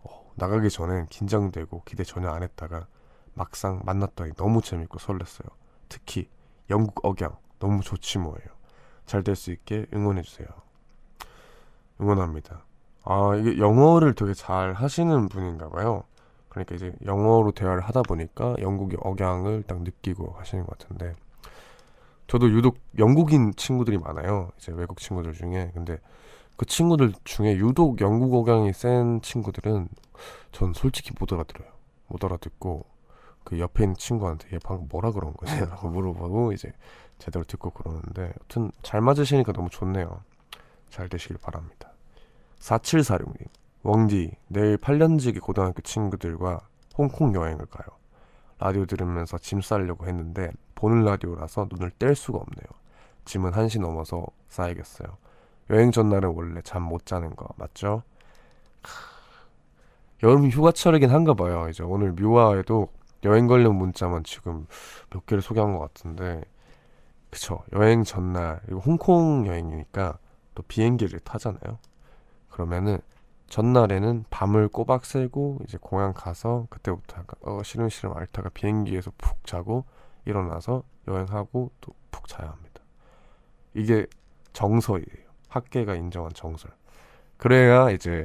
어, 0.00 0.32
나가기 0.36 0.70
전엔 0.70 1.06
긴장되고 1.06 1.82
기대 1.84 2.04
전혀 2.04 2.30
안 2.30 2.42
했다가 2.42 2.86
막상 3.34 3.82
만났더니 3.84 4.32
너무 4.34 4.62
재밌고 4.62 4.98
설렜어요. 4.98 5.50
특히 5.88 6.28
영국 6.70 7.04
억양 7.04 7.36
너무 7.58 7.82
좋지 7.82 8.18
뭐예요. 8.18 8.48
잘 9.06 9.22
될 9.22 9.34
수 9.36 9.50
있게 9.52 9.86
응원해 9.94 10.22
주세요. 10.22 10.46
응원합니다. 12.00 12.64
아 13.04 13.34
이게 13.36 13.58
영어를 13.58 14.14
되게 14.14 14.34
잘 14.34 14.72
하시는 14.74 15.28
분인가 15.28 15.68
봐요. 15.70 16.04
그러니까 16.48 16.74
이제 16.74 16.92
영어로 17.04 17.52
대화를 17.52 17.82
하다 17.82 18.02
보니까 18.02 18.56
영국의 18.60 18.98
억양을 19.02 19.64
딱 19.66 19.82
느끼고 19.82 20.34
하시는 20.38 20.64
것 20.66 20.78
같은데 20.78 21.14
저도 22.26 22.50
유독 22.50 22.78
영국인 22.98 23.52
친구들이 23.54 23.98
많아요. 23.98 24.50
이제 24.58 24.72
외국 24.72 24.98
친구들 24.98 25.32
중에 25.32 25.70
근데 25.74 25.98
그 26.56 26.66
친구들 26.66 27.12
중에 27.24 27.56
유독 27.56 28.00
영국 28.00 28.34
억양이 28.34 28.72
센 28.72 29.20
친구들은 29.22 29.88
전 30.52 30.72
솔직히 30.74 31.12
못 31.18 31.32
알아들어요. 31.32 31.68
못 32.08 32.22
알아듣고 32.24 32.84
그 33.44 33.58
옆에 33.58 33.84
있는 33.84 33.96
친구한테 33.96 34.48
얘 34.54 34.58
방금 34.62 34.86
뭐라 34.90 35.12
그런 35.12 35.32
거지? 35.34 35.52
라고 35.60 35.88
물어보고 35.88 36.52
이제 36.52 36.72
제대로 37.18 37.44
듣고 37.44 37.70
그러는데 37.70 38.32
여튼 38.42 38.70
잘 38.82 39.00
맞으시니까 39.00 39.52
너무 39.52 39.68
좋네요. 39.70 40.22
잘 40.90 41.08
되시길 41.08 41.38
바랍니다. 41.38 41.92
4746님 42.60 43.46
웡디 43.82 44.32
내일 44.48 44.76
8년지기 44.78 45.40
고등학교 45.40 45.80
친구들과 45.82 46.60
홍콩 46.96 47.34
여행을 47.34 47.66
가요. 47.66 47.86
라디오 48.58 48.86
들으면서 48.86 49.38
짐 49.38 49.60
싸려고 49.60 50.06
했는데 50.06 50.50
보는 50.74 51.04
라디오라서 51.04 51.68
눈을 51.70 51.90
뗄 51.98 52.14
수가 52.14 52.38
없네요. 52.38 52.66
짐은 53.24 53.52
1시 53.52 53.80
넘어서 53.80 54.26
싸야겠어요. 54.48 55.16
여행 55.70 55.90
전날은 55.90 56.32
원래 56.34 56.60
잠 56.62 56.82
못 56.82 57.06
자는 57.06 57.36
거 57.36 57.48
맞죠? 57.56 58.02
크... 58.82 58.90
여름 60.22 60.48
휴가철이긴 60.48 61.10
한가 61.10 61.34
봐요. 61.34 61.68
이제 61.68 61.82
오늘 61.84 62.12
묘화에도 62.12 62.88
여행 63.24 63.46
관련 63.46 63.76
문자만 63.76 64.24
지금 64.24 64.66
몇 65.10 65.26
개를 65.26 65.42
소개한 65.42 65.72
것 65.76 65.80
같은데 65.80 66.42
그쵸. 67.30 67.62
여행 67.72 68.04
전날 68.04 68.60
그리고 68.64 68.80
홍콩 68.80 69.46
여행이니까 69.46 70.18
또 70.54 70.62
비행기를 70.64 71.20
타잖아요. 71.20 71.78
그러면은 72.50 72.98
전날에는 73.48 74.24
밤을 74.30 74.68
꼬박 74.68 75.04
새고 75.04 75.60
이제 75.64 75.78
공항 75.80 76.12
가서 76.14 76.66
그때부터 76.70 77.18
약간 77.18 77.36
어 77.42 77.62
시름시름 77.62 78.16
앓다가 78.16 78.50
비행기에서 78.50 79.10
푹 79.18 79.46
자고 79.46 79.84
일어나서 80.24 80.82
여행하고 81.08 81.70
또 81.80 81.94
푹 82.10 82.26
자야 82.26 82.48
합니다. 82.50 82.80
이게 83.74 84.06
정설이에요. 84.54 85.28
학계가 85.48 85.94
인정한 85.94 86.32
정설. 86.34 86.70
그래야 87.36 87.90
이제 87.90 88.24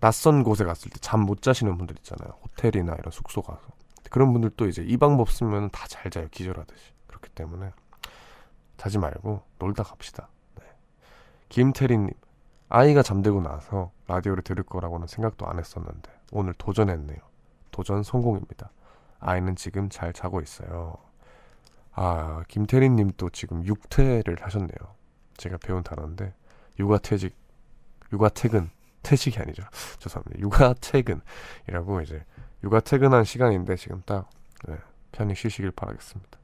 낯선 0.00 0.42
곳에 0.44 0.64
갔을 0.64 0.90
때 0.90 0.98
잠 1.00 1.20
못 1.26 1.42
자시는 1.42 1.76
분들 1.78 1.96
있잖아요. 1.98 2.34
호텔이나 2.42 2.94
이런 2.94 3.10
숙소 3.10 3.42
가서. 3.42 3.62
그런 4.10 4.32
분들도 4.32 4.68
이제 4.68 4.82
이 4.82 4.96
방법 4.96 5.30
쓰면 5.30 5.70
다 5.70 5.86
잘 5.88 6.10
자요 6.10 6.28
기절하듯이. 6.30 6.92
그렇기 7.08 7.30
때문에 7.30 7.70
자지 8.76 8.98
말고 8.98 9.42
놀다 9.58 9.82
갑시다. 9.82 10.28
네. 10.56 10.64
김태리님 11.48 12.10
아이가 12.68 13.02
잠들고 13.02 13.40
나서 13.40 13.92
라디오를 14.06 14.42
들을 14.42 14.64
거라고는 14.64 15.06
생각도 15.06 15.46
안 15.46 15.58
했었는데 15.58 16.10
오늘 16.32 16.54
도전했네요. 16.54 17.18
도전 17.70 18.02
성공입니다. 18.02 18.70
아이는 19.20 19.56
지금 19.56 19.88
잘 19.88 20.12
자고 20.12 20.40
있어요. 20.40 20.96
아 21.92 22.42
김태리님 22.48 23.12
또 23.16 23.30
지금 23.30 23.64
육퇴를 23.64 24.38
하셨네요. 24.40 24.94
제가 25.36 25.58
배운 25.58 25.82
단어인데 25.82 26.34
육아퇴직 26.78 27.34
육아퇴근 28.12 28.70
퇴직이 29.02 29.38
아니죠. 29.38 29.62
죄송합니다. 30.00 30.40
육아퇴근이라고 30.40 32.00
이제 32.02 32.24
육아 32.64 32.80
퇴근한 32.80 33.24
시간인데 33.24 33.76
지금 33.76 34.02
딱 34.06 34.28
네, 34.66 34.76
편히 35.12 35.34
쉬시길 35.34 35.70
바라겠습니다. 35.70 36.38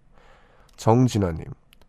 정진아님 0.76 1.44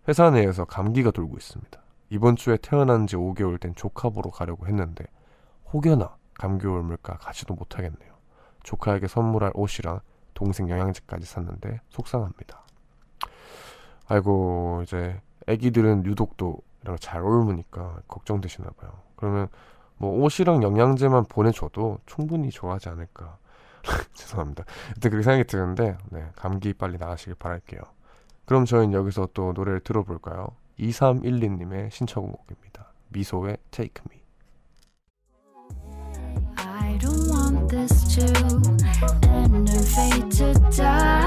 회사 0.08 0.30
내에서 0.32 0.66
감기가 0.66 1.12
돌고 1.12 1.38
있습니다. 1.38 1.80
이번 2.10 2.36
주에 2.36 2.58
태어난 2.58 3.08
지 3.08 3.16
5개월 3.16 3.60
된 3.60 3.74
조카 3.76 4.10
보러 4.10 4.32
가려고 4.32 4.68
했는데 4.68 5.06
혹여나 5.72 6.16
감기 6.34 6.68
옮을까 6.68 7.18
가지도 7.18 7.54
못하겠네요. 7.54 8.12
조카에게 8.64 9.08
선물할 9.08 9.52
옷이랑 9.54 10.00
동생 10.34 10.70
영양제까지 10.70 11.26
샀는데 11.26 11.82
속상합니다. 11.90 12.62
아이고 14.08 14.82
이제 14.84 15.22
애기들은 15.48 16.06
유독 16.06 16.36
또 16.36 16.58
이런 16.82 16.96
거잘 16.96 17.22
옮으니까 17.22 18.02
걱정되시나 18.08 18.70
봐요. 18.72 18.92
그러면 19.16 19.48
뭐 19.98 20.24
옷이랑 20.24 20.64
영양제만 20.64 21.26
보내줘도 21.26 22.00
충분히 22.08 22.50
좋아하지 22.50 22.90
않을까 22.90 23.38
죄송합니다. 24.14 24.66
일단 24.96 25.12
그렇게 25.12 25.24
생각이 25.24 25.44
드는데 25.46 25.98
네, 26.10 26.28
감기 26.36 26.74
빨리 26.74 26.98
나으시길 26.98 27.36
바랄게요. 27.36 27.82
그럼 28.46 28.66
저희는 28.66 28.94
여기서 28.94 29.30
또 29.34 29.54
노래를 29.54 29.80
들어볼까요? 29.82 30.48
2312님의 30.80 31.92
신청곡입니다. 31.92 32.92
미소의 33.10 33.58
Take 33.72 34.04
Me. 34.10 34.22
I 36.58 36.98
don't 36.98 37.30
want 37.30 37.70
this 37.70 38.04
to 38.16 38.26
end 39.30 39.70
and 39.70 39.88
fade 39.88 40.32
to 40.38 40.54
dust. 40.70 41.21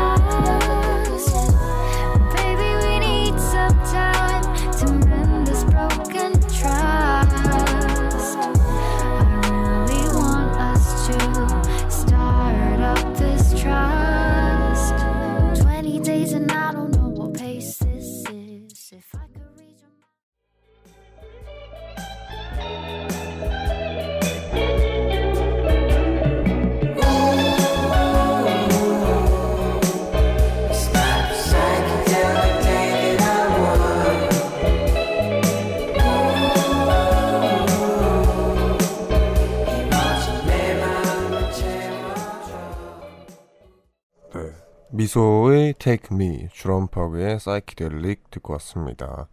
미소의 45.05 45.75
Take 45.75 46.17
Me, 46.17 46.49
주럼퍼그의 46.51 47.39
사이키델릭 47.39 48.31
듣고 48.31 48.55
왔습니다. 48.55 49.29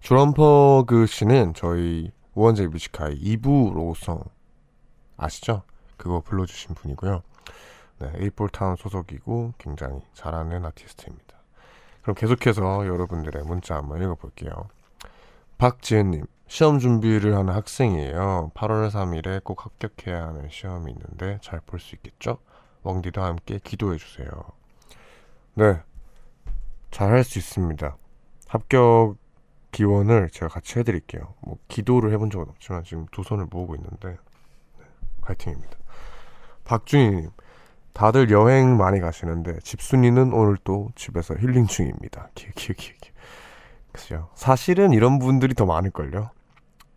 주럼퍼그 0.00 1.06
씨는 1.06 1.54
저희 1.54 2.12
우원재 2.34 2.68
뮤직하이 2.68 3.16
2부 3.16 3.74
로고송 3.74 4.22
아시죠? 5.16 5.62
그거 5.96 6.20
불러주신 6.20 6.76
분이고요. 6.76 7.22
네, 7.98 8.12
에잇볼타운 8.18 8.76
소속이고 8.76 9.54
굉장히 9.58 10.00
잘하는 10.14 10.64
아티스트입니다. 10.64 11.38
그럼 12.02 12.14
계속해서 12.14 12.86
여러분들의 12.86 13.42
문자 13.42 13.74
한번 13.76 14.00
읽어볼게요. 14.02 14.68
박지은님, 15.58 16.24
시험 16.46 16.78
준비를 16.78 17.36
하는 17.36 17.52
학생이에요. 17.52 18.52
8월 18.54 18.90
3일에 18.90 19.42
꼭 19.42 19.66
합격해야 19.66 20.28
하는 20.28 20.48
시험이 20.50 20.92
있는데 20.92 21.38
잘 21.42 21.60
볼 21.66 21.80
수 21.80 21.96
있겠죠? 21.96 22.38
왕디도 22.84 23.20
함께 23.20 23.58
기도해 23.62 23.98
주세요. 23.98 24.30
네, 25.54 25.80
잘 26.90 27.10
할 27.12 27.24
수 27.24 27.38
있습니다. 27.38 27.96
합격 28.48 29.16
기원을 29.72 30.30
제가 30.30 30.48
같이 30.48 30.78
해드릴게요. 30.78 31.34
뭐 31.40 31.58
기도를 31.68 32.12
해본 32.12 32.30
적은 32.30 32.48
없지만 32.48 32.82
지금 32.84 33.06
두 33.12 33.22
손을 33.22 33.46
모으고 33.50 33.74
있는데 33.76 34.16
네, 34.78 34.84
화이팅입니다. 35.22 35.76
박준희님, 36.64 37.30
다들 37.92 38.30
여행 38.30 38.76
많이 38.76 39.00
가시는데 39.00 39.58
집순이는 39.60 40.32
오늘 40.32 40.56
또 40.64 40.90
집에서 40.94 41.34
힐링 41.34 41.66
중입니다. 41.66 42.30
기기기기. 42.34 43.10
그죠? 43.92 44.30
사실은 44.34 44.92
이런 44.92 45.18
분들이 45.18 45.54
더 45.54 45.66
많을걸요. 45.66 46.30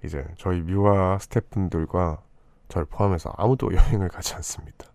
이제 0.04 0.26
저희 0.38 0.62
뮤아 0.62 1.18
스태프분들과 1.20 2.22
저를 2.70 2.86
포함해서 2.86 3.34
아무도 3.38 3.70
여행을 3.76 4.10
가지 4.10 4.36
않습니다. 4.36 4.88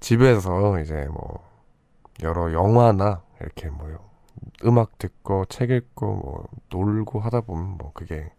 집에서 0.00 0.78
이제 0.80 1.06
뭐 1.10 1.42
여러 2.22 2.52
영화나 2.52 3.22
이렇게 3.40 3.68
뭐 3.70 3.88
음악 4.64 4.98
듣고 4.98 5.44
책 5.46 5.70
읽고 5.70 6.06
뭐 6.06 6.48
놀고 6.70 7.20
하다 7.20 7.42
보면 7.42 7.76
뭐 7.78 7.92
그게 7.92 8.30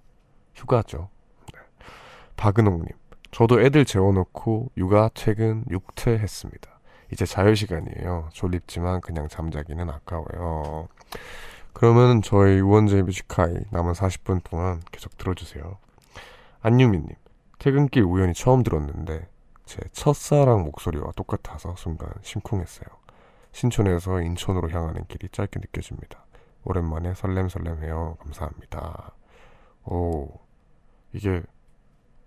휴가죠. 0.56 1.10
네. 1.54 1.60
박은옥님, 2.38 2.88
저도 3.32 3.62
애들 3.62 3.86
재워놓고 3.86 4.72
육아 4.78 5.10
퇴근 5.14 5.66
육퇴했습니다. 5.70 6.70
이제 7.12 7.26
자유 7.26 7.56
시간이에요. 7.56 8.30
졸립지만 8.34 9.02
그냥 9.02 9.28
잠자기는 9.28 9.90
아까워요. 9.90 10.88
그러면 11.74 12.22
저희 12.22 12.62
우원재 12.62 13.02
뮤지카이 13.04 13.54
남은 13.70 13.94
40분 13.94 14.42
동안 14.44 14.82
계속 14.92 15.18
들어주세요. 15.18 15.78
안유미님, 16.62 17.10
퇴근길 17.60 18.04
우연히 18.04 18.34
처음 18.34 18.64
들었는데 18.64 19.28
제 19.66 19.82
첫사랑 19.92 20.64
목소리와 20.64 21.12
똑같아서 21.16 21.76
순간 21.76 22.10
심쿵했어요. 22.22 22.88
신촌에서 23.56 24.20
인천으로 24.22 24.70
향하는 24.70 25.06
길이 25.08 25.30
짧게 25.30 25.62
느껴집니다. 25.62 26.26
오랜만에 26.66 27.14
설렘설렘해요. 27.14 28.18
감사합니다. 28.20 29.14
오, 29.86 30.28
이게 31.14 31.42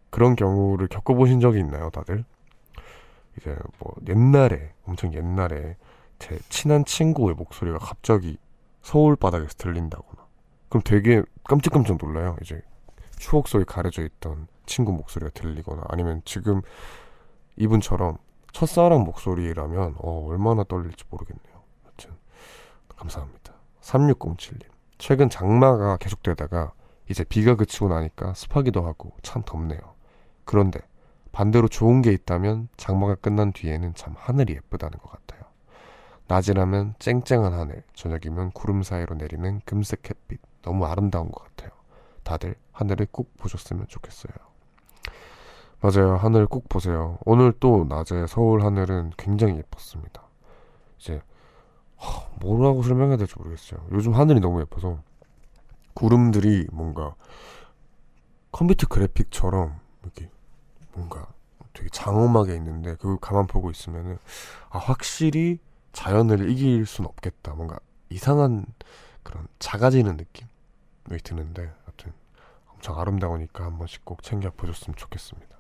그런 0.09 0.37
경우를 0.37 0.89
겪어보신 0.89 1.41
적이 1.41 1.59
있나요, 1.61 1.91
다들? 1.91 2.25
이제 3.37 3.55
뭐 3.79 3.95
옛날에, 4.09 4.73
엄청 4.87 5.13
옛날에 5.13 5.77
제 6.19 6.39
친한 6.49 6.87
친구의 6.87 7.35
목소리가 7.35 7.79
갑자기 7.79 8.39
서울 8.81 9.15
바닥에서 9.15 9.53
들린다거나. 9.59 10.27
그럼 10.71 10.83
되게 10.83 11.23
깜짝깜짝 11.45 11.99
놀라요. 12.01 12.37
이제 12.41 12.63
추억 13.19 13.49
속에 13.49 13.65
가려져 13.65 14.03
있던 14.03 14.49
친구 14.65 14.93
목소리가 14.93 15.31
들리거나 15.33 15.83
아니면 15.89 16.23
지금 16.25 16.63
이분처럼 17.57 18.17
첫사랑 18.53 19.05
목소리라면 19.05 19.97
어, 19.99 20.27
얼마나 20.29 20.65
떨릴지 20.65 21.05
모르겠네요. 21.11 21.63
여튼 21.87 22.11
감사합니다. 22.97 23.55
3607님 23.81 24.63
최근 24.99 25.31
장마가 25.31 25.97
계속되다가 25.99 26.73
이제 27.09 27.25
비가 27.25 27.55
그치고 27.55 27.89
나니까 27.89 28.35
습하기도 28.35 28.85
하고 28.87 29.13
참 29.23 29.43
덥네요. 29.45 29.81
그런데 30.45 30.81
반대로 31.33 31.69
좋은 31.69 32.03
게 32.03 32.13
있다면 32.13 32.69
장마가 32.77 33.15
끝난 33.17 33.53
뒤에는 33.53 33.95
참 33.95 34.15
하늘이 34.17 34.55
예쁘다는 34.55 34.99
것 34.99 35.11
같아요. 35.11 35.43
낮이라면 36.27 36.97
쨍쨍한 36.99 37.55
하늘, 37.55 37.83
저녁이면 37.95 38.51
구름 38.53 38.83
사이로 38.83 39.15
내리는 39.15 39.61
금색 39.65 40.11
햇빛 40.11 40.41
너무 40.63 40.85
아름다운 40.85 41.31
것 41.31 41.45
같아요. 41.45 41.71
다들 42.23 42.55
하늘을 42.73 43.07
꼭 43.11 43.35
보셨으면 43.39 43.87
좋겠어요. 43.89 44.48
맞아요. 45.81 46.17
하늘 46.17 46.47
꼭 46.47 46.69
보세요. 46.69 47.19
오늘 47.25 47.53
또 47.61 47.87
낮에 47.89 48.27
서울 48.27 48.63
하늘은 48.65 49.13
굉장히 49.17 49.59
예뻤습니다. 49.59 50.23
이제 50.99 51.21
하, 51.97 52.27
뭐라고 52.41 52.83
설명해야 52.83 53.17
될지 53.17 53.35
모르겠어요. 53.37 53.87
요즘 53.93 54.15
하늘이 54.15 54.41
너무 54.41 54.61
예뻐서 54.61 54.99
구름들이 55.95 56.67
뭔가 56.73 57.15
컴퓨터 58.51 58.89
그래픽처럼 58.89 59.79
이렇게 60.03 60.31
뭔가 60.95 61.29
되게 61.73 61.89
장엄하게 61.91 62.57
있는데 62.57 62.97
그걸 62.97 63.19
가만 63.21 63.47
보고 63.47 63.71
있으면은 63.71 64.19
아 64.71 64.79
확실히 64.79 65.61
자연을 65.93 66.51
이길 66.51 66.87
순 66.87 67.05
없겠다. 67.05 67.55
뭔가 67.55 67.79
이상한 68.11 68.67
그런 69.23 69.47
작아지는 69.61 70.17
느낌이 70.17 71.21
드는데 71.23 71.73
하여튼 71.85 72.13
엄청 72.67 72.99
아름다우니까 72.99 73.65
한 73.65 73.79
번씩 73.79 74.05
꼭 74.05 74.25
챙겨 74.25 74.51
보셨으면 74.51 74.97
좋겠습니다. 74.97 75.58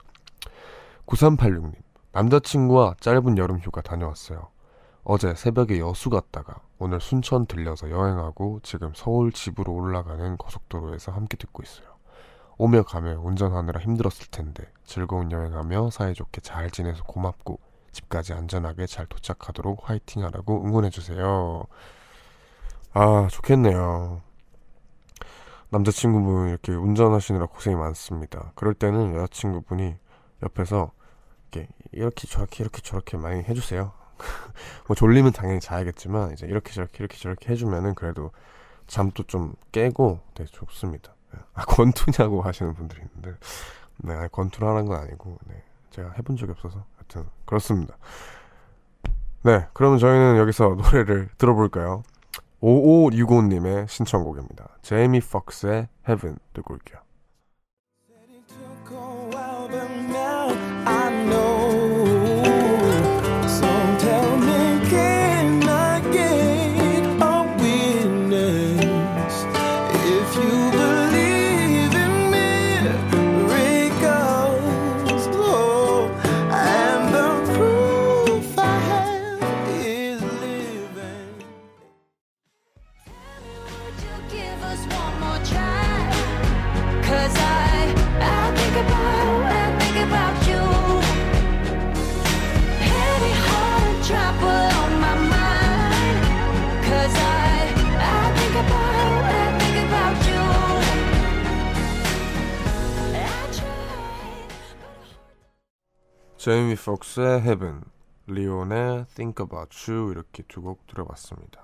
9386님 1.08 1.74
남자친구와 2.12 2.94
짧은 3.00 3.38
여름 3.38 3.58
휴가 3.58 3.80
다녀왔어요. 3.80 4.48
어제 5.04 5.34
새벽에 5.34 5.78
여수 5.78 6.10
갔다가 6.10 6.60
오늘 6.78 7.00
순천 7.00 7.46
들려서 7.46 7.90
여행하고 7.90 8.60
지금 8.62 8.92
서울 8.94 9.32
집으로 9.32 9.72
올라가는 9.72 10.36
고속도로에서 10.36 11.12
함께 11.12 11.36
듣고 11.38 11.62
있어요. 11.62 11.86
오며 12.58 12.82
가며 12.82 13.20
운전하느라 13.20 13.80
힘들었을 13.80 14.26
텐데 14.30 14.64
즐거운 14.84 15.32
여행하며 15.32 15.90
사이좋게 15.90 16.40
잘 16.42 16.70
지내서 16.70 17.04
고맙고 17.04 17.58
집까지 17.92 18.34
안전하게 18.34 18.86
잘 18.86 19.06
도착하도록 19.06 19.88
화이팅 19.88 20.24
하라고 20.24 20.62
응원해주세요. 20.64 21.64
아, 22.92 23.28
좋겠네요. 23.30 24.20
남자친구분 25.70 26.48
이렇게 26.48 26.72
운전하시느라 26.72 27.46
고생이 27.46 27.76
많습니다. 27.76 28.52
그럴 28.54 28.74
때는 28.74 29.14
여자친구분이 29.14 29.94
옆에서 30.42 30.92
이렇게 31.92 32.26
저렇게 32.26 32.62
이렇게 32.62 32.80
저렇게 32.82 33.16
많이 33.16 33.42
해주세요. 33.42 33.92
뭐 34.86 34.96
졸리면 34.96 35.32
당연히 35.32 35.60
자야겠지만 35.60 36.32
이제 36.32 36.46
이렇게 36.46 36.72
저렇게 36.72 36.98
이렇게 37.00 37.16
저렇게 37.16 37.52
해주면은 37.52 37.94
그래도 37.94 38.30
잠도 38.86 39.22
좀 39.24 39.54
깨고 39.72 40.20
되게 40.34 40.50
좋습니다. 40.50 41.14
아 41.54 41.64
권투냐고 41.64 42.42
하시는 42.42 42.74
분들이 42.74 43.02
있는데 43.02 43.38
네 43.98 44.28
권투를 44.32 44.66
하는 44.66 44.86
건 44.86 45.00
아니고 45.00 45.38
네 45.46 45.62
제가 45.90 46.12
해본 46.18 46.36
적이 46.36 46.52
없어서 46.52 46.84
하여튼 46.96 47.28
그렇습니다. 47.44 47.96
네 49.42 49.66
그러면 49.72 49.98
저희는 49.98 50.36
여기서 50.38 50.76
노래를 50.82 51.28
들어볼까요? 51.38 52.02
5565님의 52.60 53.88
신청곡입니다. 53.88 54.68
제이미 54.82 55.20
폭스의 55.20 55.88
Heaven 56.08 56.38
듣고 56.54 56.74
올게요. 56.74 56.98
제이미 106.48 106.76
폭스의 106.76 107.42
Heaven, 107.42 107.82
리온의 108.26 109.04
Think 109.14 109.44
About 109.44 109.92
You 109.92 110.12
이렇게 110.12 110.42
두 110.44 110.62
곡 110.62 110.86
들어봤습니다. 110.86 111.60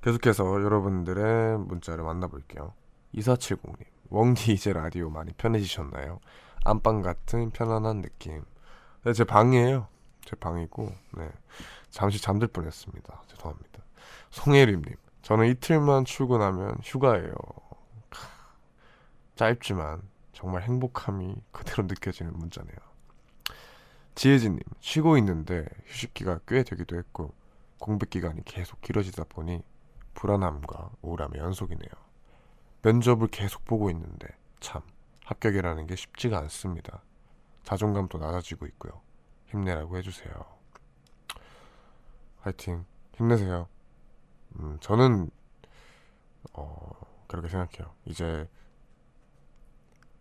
계속해서 0.00 0.64
여러분들의 0.64 1.60
문자를 1.60 2.02
만나볼게요. 2.02 2.74
2470님, 3.14 3.84
웡디 4.10 4.52
이제 4.54 4.72
라디오 4.72 5.10
많이 5.10 5.32
편해지셨나요? 5.32 6.18
안방 6.64 7.02
같은 7.02 7.50
편안한 7.50 8.02
느낌. 8.02 8.42
네, 9.04 9.12
제 9.12 9.22
방이에요. 9.22 9.86
제 10.24 10.34
방이고, 10.34 10.92
네. 11.16 11.30
잠시 11.90 12.20
잠들 12.20 12.48
뻔했습니다. 12.48 13.22
죄송합니다. 13.28 13.84
송혜림님, 14.30 14.96
저는 15.22 15.46
이틀만 15.50 16.04
출근하면 16.04 16.78
휴가예요. 16.82 17.32
크, 18.10 18.18
짧지만 19.36 20.02
정말 20.32 20.62
행복함이 20.62 21.36
그대로 21.52 21.84
느껴지는 21.84 22.32
문자네요. 22.36 22.87
지혜진님, 24.18 24.58
쉬고 24.80 25.16
있는데 25.18 25.64
휴식기가 25.86 26.40
꽤 26.48 26.64
되기도 26.64 26.98
했고, 26.98 27.32
공백 27.78 28.10
기간이 28.10 28.44
계속 28.44 28.80
길어지다 28.80 29.22
보니 29.28 29.62
불안함과 30.14 30.90
우울함의 31.02 31.38
연속이네요. 31.38 31.88
면접을 32.82 33.28
계속 33.28 33.64
보고 33.64 33.90
있는데, 33.90 34.26
참, 34.58 34.82
합격이라는 35.24 35.86
게 35.86 35.94
쉽지가 35.94 36.36
않습니다. 36.36 37.00
자존감도 37.62 38.18
낮아지고 38.18 38.66
있고요. 38.66 39.00
힘내라고 39.46 39.96
해주세요. 39.98 40.32
화이팅, 42.40 42.86
힘내세요. 43.14 43.68
음, 44.58 44.78
저는, 44.80 45.30
어, 46.54 46.90
그렇게 47.28 47.46
생각해요. 47.46 47.94
이제, 48.04 48.48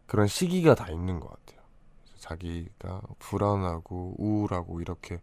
그런 0.05 0.27
시기가 0.27 0.75
다 0.75 0.87
있는 0.91 1.19
것 1.19 1.29
같아요. 1.29 1.56
자기가 2.17 3.01
불안하고 3.19 4.15
우울하고 4.17 4.81
이렇게 4.81 5.21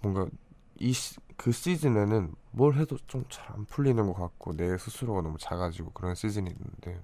뭔가 0.00 0.26
이 0.80 0.92
그 1.36 1.52
시즌에는 1.52 2.34
뭘 2.50 2.74
해도 2.74 2.98
좀 3.06 3.24
잘 3.28 3.46
안 3.52 3.64
풀리는 3.66 4.04
것 4.06 4.14
같고 4.14 4.56
내 4.56 4.76
스스로가 4.76 5.22
너무 5.22 5.38
작아지고 5.38 5.92
그런 5.92 6.14
시즌이 6.16 6.50
있는데 6.50 7.00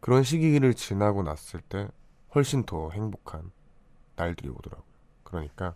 그런 0.00 0.22
시기를 0.22 0.74
지나고 0.74 1.22
났을 1.22 1.60
때 1.60 1.88
훨씬 2.34 2.64
더 2.64 2.90
행복한 2.90 3.50
날들이 4.16 4.48
오더라고요. 4.48 4.84
그러니까 5.24 5.74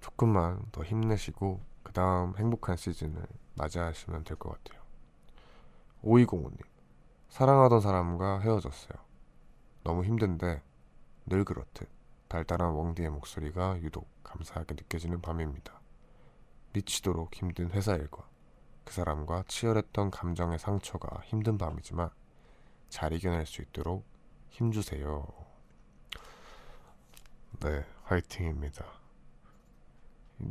조금만 0.00 0.62
더 0.72 0.82
힘내시고 0.82 1.60
그 1.82 1.92
다음 1.92 2.34
행복한 2.38 2.76
시즌을 2.76 3.22
맞이하시면 3.56 4.24
될 4.24 4.36
것 4.38 4.50
같아요. 4.64 4.80
5205님 6.02 6.58
사랑하던 7.28 7.80
사람과 7.80 8.40
헤어졌어요. 8.40 8.98
너무 9.82 10.04
힘든데 10.04 10.62
늘 11.26 11.44
그렇듯 11.44 11.88
달달한 12.28 12.70
웡디의 12.70 13.10
목소리가 13.10 13.80
유독 13.80 14.08
감사하게 14.22 14.74
느껴지는 14.74 15.20
밤입니다. 15.20 15.80
미치도록 16.72 17.34
힘든 17.34 17.70
회사 17.70 17.94
일과 17.94 18.28
그 18.84 18.92
사람과 18.94 19.44
치열했던 19.48 20.10
감정의 20.10 20.58
상처가 20.58 21.20
힘든 21.24 21.58
밤이지만 21.58 22.10
잘 22.88 23.12
이겨낼 23.12 23.46
수 23.46 23.62
있도록 23.62 24.04
힘주세요. 24.50 25.26
네, 27.60 27.84
화이팅입니다. 28.04 28.84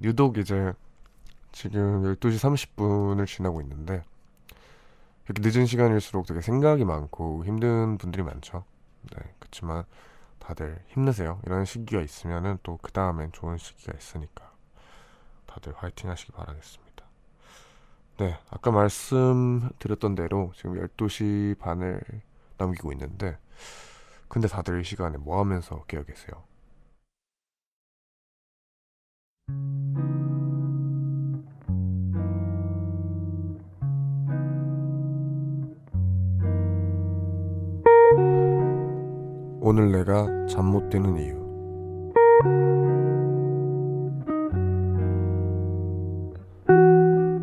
유독 0.03 0.37
이제 0.37 0.73
지금 1.51 2.03
12시 2.03 2.75
30분을 2.75 3.25
지나고 3.25 3.61
있는데 3.61 4.03
이렇게 5.25 5.41
늦은 5.41 5.65
시간일수록 5.65 6.27
되게 6.27 6.41
생각이 6.41 6.85
많고 6.85 7.45
힘든 7.45 7.97
분들이 7.97 8.23
많죠. 8.23 8.63
네, 9.15 9.33
그렇지만 9.39 9.83
다들 10.39 10.83
힘내세요. 10.89 11.41
이런 11.45 11.65
시기가 11.65 12.01
있으면은 12.01 12.59
또 12.63 12.77
그 12.81 12.91
다음엔 12.91 13.31
좋은 13.33 13.57
시기가 13.57 13.93
있으니까 13.97 14.51
다들 15.47 15.73
화이팅 15.77 16.09
하시기 16.09 16.31
바라겠습니다. 16.33 17.05
네, 18.17 18.37
아까 18.49 18.71
말씀드렸던 18.71 20.15
대로 20.15 20.51
지금 20.55 20.77
12시 20.79 21.55
반을 21.59 22.01
넘기고 22.57 22.91
있는데 22.93 23.37
근데 24.29 24.47
다들 24.47 24.81
이 24.81 24.83
시간에 24.83 25.17
뭐 25.17 25.39
하면서 25.39 25.83
깨어 25.87 26.03
계세요? 26.03 26.43
오늘 39.69 39.91
내가 39.91 40.25
잠 40.47 40.65
못 40.65 40.89
드는 40.89 41.15
이유. 41.19 41.35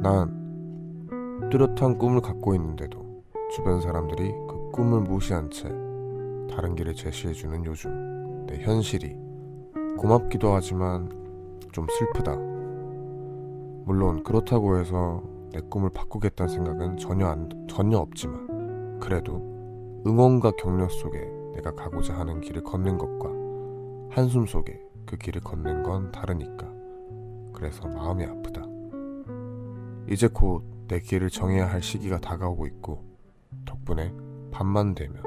난 0.02 1.48
뚜렷한 1.52 1.96
꿈을 1.98 2.20
갖고 2.20 2.52
있는데도 2.56 3.22
주변 3.52 3.80
사람들이 3.80 4.32
그 4.48 4.70
꿈을 4.72 5.02
무시한 5.02 5.48
채 5.52 5.68
다른 6.50 6.74
길을 6.74 6.94
제시해주는 6.94 7.64
요즘 7.64 8.44
내 8.48 8.58
현실이 8.58 9.16
고맙기도 9.96 10.52
하지만 10.52 11.08
좀 11.70 11.86
슬프다 11.96 12.34
물론 13.84 14.24
그렇다고 14.24 14.80
해서 14.80 15.22
내 15.52 15.60
꿈을 15.70 15.90
바꾸겠다는 15.90 16.52
생각은 16.52 16.96
전혀 16.96 17.28
안, 17.28 17.48
전혀 17.68 17.98
없지만 17.98 18.98
그래도 18.98 20.02
응원과 20.04 20.54
격려 20.58 20.88
속에 20.88 21.45
내가 21.56 21.74
가고자 21.74 22.14
하는 22.18 22.40
길을 22.40 22.62
걷는 22.62 22.96
것과 22.98 23.28
한숨 24.14 24.46
속에 24.46 24.80
그 25.04 25.16
길을 25.16 25.40
걷는 25.42 25.82
건 25.82 26.12
다르니까 26.12 26.72
그래서 27.52 27.88
마음이 27.88 28.24
아프다. 28.24 28.62
이제 30.08 30.28
곧 30.28 30.76
내 30.88 31.00
길을 31.00 31.30
정해야 31.30 31.68
할 31.70 31.82
시기가 31.82 32.20
다가오고 32.20 32.66
있고 32.66 33.04
덕분에 33.64 34.12
밤만 34.52 34.94
되면 34.94 35.20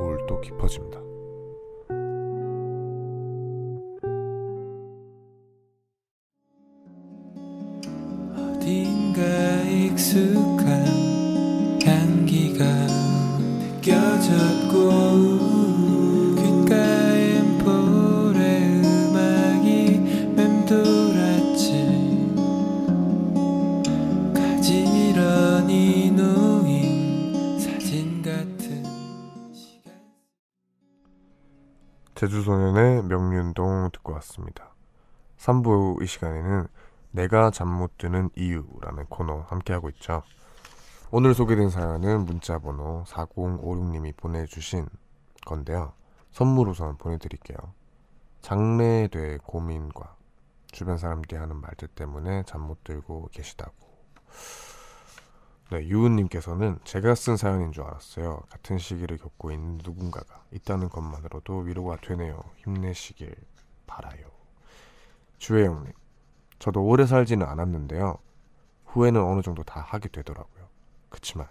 우울도 0.00 0.40
깊어진다. 0.40 0.98
어딘가 8.34 9.62
익숙 9.64 10.55
제주소년의 32.16 33.02
명륜동 33.04 33.90
듣고 33.92 34.14
왔습니다. 34.14 34.74
3부 35.38 36.02
이 36.02 36.06
시간에는 36.06 36.66
내가 37.10 37.50
잠 37.50 37.68
못 37.68 37.98
드는 37.98 38.30
이유라는 38.36 39.04
코너 39.10 39.40
함께하고 39.48 39.90
있죠. 39.90 40.22
오늘 41.10 41.34
소개된 41.34 41.68
사연은 41.68 42.24
문자번호 42.24 43.04
4056님이 43.06 44.16
보내주신 44.16 44.88
건데요. 45.44 45.92
선물 46.32 46.68
우선 46.68 46.96
보내드릴게요. 46.96 47.56
장래에 48.40 49.38
고민과 49.44 50.16
주변 50.72 50.96
사람들이 50.98 51.36
하는 51.38 51.56
말들 51.60 51.88
때문에 51.88 52.44
잠 52.44 52.62
못 52.62 52.82
들고 52.82 53.28
계시다고. 53.30 53.72
네, 55.68 55.84
유은님께서는 55.88 56.78
제가 56.84 57.16
쓴 57.16 57.36
사연인 57.36 57.72
줄 57.72 57.82
알았어요. 57.82 58.42
같은 58.50 58.78
시기를 58.78 59.18
겪고 59.18 59.50
있는 59.50 59.80
누군가가 59.82 60.44
있다는 60.52 60.88
것만으로도 60.88 61.58
위로가 61.58 61.96
되네요. 61.96 62.40
힘내시길 62.58 63.34
바라요. 63.84 64.30
주혜영님, 65.38 65.92
저도 66.60 66.84
오래 66.84 67.04
살지는 67.04 67.44
않았는데요. 67.46 68.16
후회는 68.84 69.20
어느 69.20 69.42
정도 69.42 69.64
다 69.64 69.80
하게 69.80 70.08
되더라고요. 70.08 70.68
그치만 71.08 71.48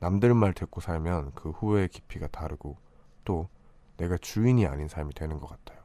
남들 0.00 0.34
말 0.34 0.52
듣고 0.52 0.80
살면 0.80 1.32
그 1.36 1.50
후회의 1.50 1.88
깊이가 1.88 2.26
다르고 2.26 2.76
또 3.24 3.48
내가 3.98 4.16
주인이 4.16 4.66
아닌 4.66 4.88
삶이 4.88 5.14
되는 5.14 5.38
것 5.38 5.46
같아요. 5.46 5.80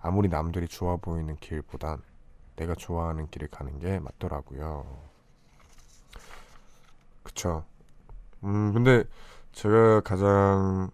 아무리 0.00 0.28
남들이 0.30 0.66
좋아 0.66 0.96
보이는 0.96 1.36
길보단 1.36 2.00
내가 2.56 2.74
좋아하는 2.74 3.28
길을 3.28 3.48
가는 3.48 3.78
게 3.78 3.98
맞더라고요. 4.00 5.15
그쵸. 7.26 7.64
음, 8.44 8.72
근데 8.72 9.04
제가 9.52 10.00
가장 10.02 10.90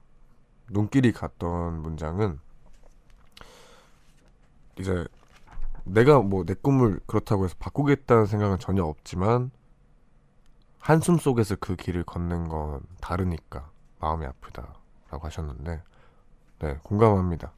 눈길이 0.70 1.12
갔던 1.12 1.83
문장은 1.83 2.41
이제 4.78 5.07
내가 5.85 6.20
뭐 6.20 6.45
내 6.45 6.55
꿈을 6.55 7.01
그렇다고 7.07 7.45
해서 7.45 7.55
바꾸겠다는 7.59 8.24
생각은 8.26 8.59
전혀 8.59 8.83
없지만 8.85 9.51
한숨 10.78 11.18
속에서 11.18 11.57
그 11.61 11.76
길을 11.76 12.05
걷는 12.05 12.49
건 12.49 12.80
다르니까 13.03 13.70
마음이 14.01 14.24
아프다라고 14.26 15.20
하셨는데 15.26 15.83
네 16.61 16.78
공감합니다. 16.83 17.53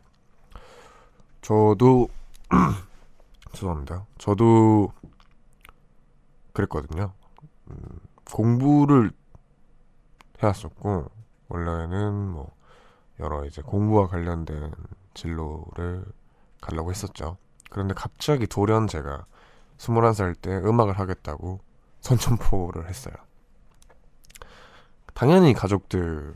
저도 1.43 2.09
죄송합니다. 3.55 4.05
저도 4.19 4.93
그랬거든요. 6.53 7.13
음, 7.71 7.77
공부를 8.31 9.11
해왔었고 10.43 11.11
원래는 11.49 12.29
뭐 12.29 12.53
여러 13.21 13.45
이제 13.45 13.63
공부와 13.63 14.09
관련된 14.09 14.73
진로를 15.15 16.05
가려고 16.61 16.91
했었죠. 16.91 17.37
그런데 17.71 17.95
갑자기 17.95 18.47
돌연 18.47 18.87
제가 18.89 19.27
21살 19.79 20.41
때 20.41 20.51
음악을 20.57 20.99
하겠다고 20.99 21.61
선천포를 22.01 22.89
했어요. 22.89 23.15
당연히 25.15 25.53
가족들이나 25.55 26.35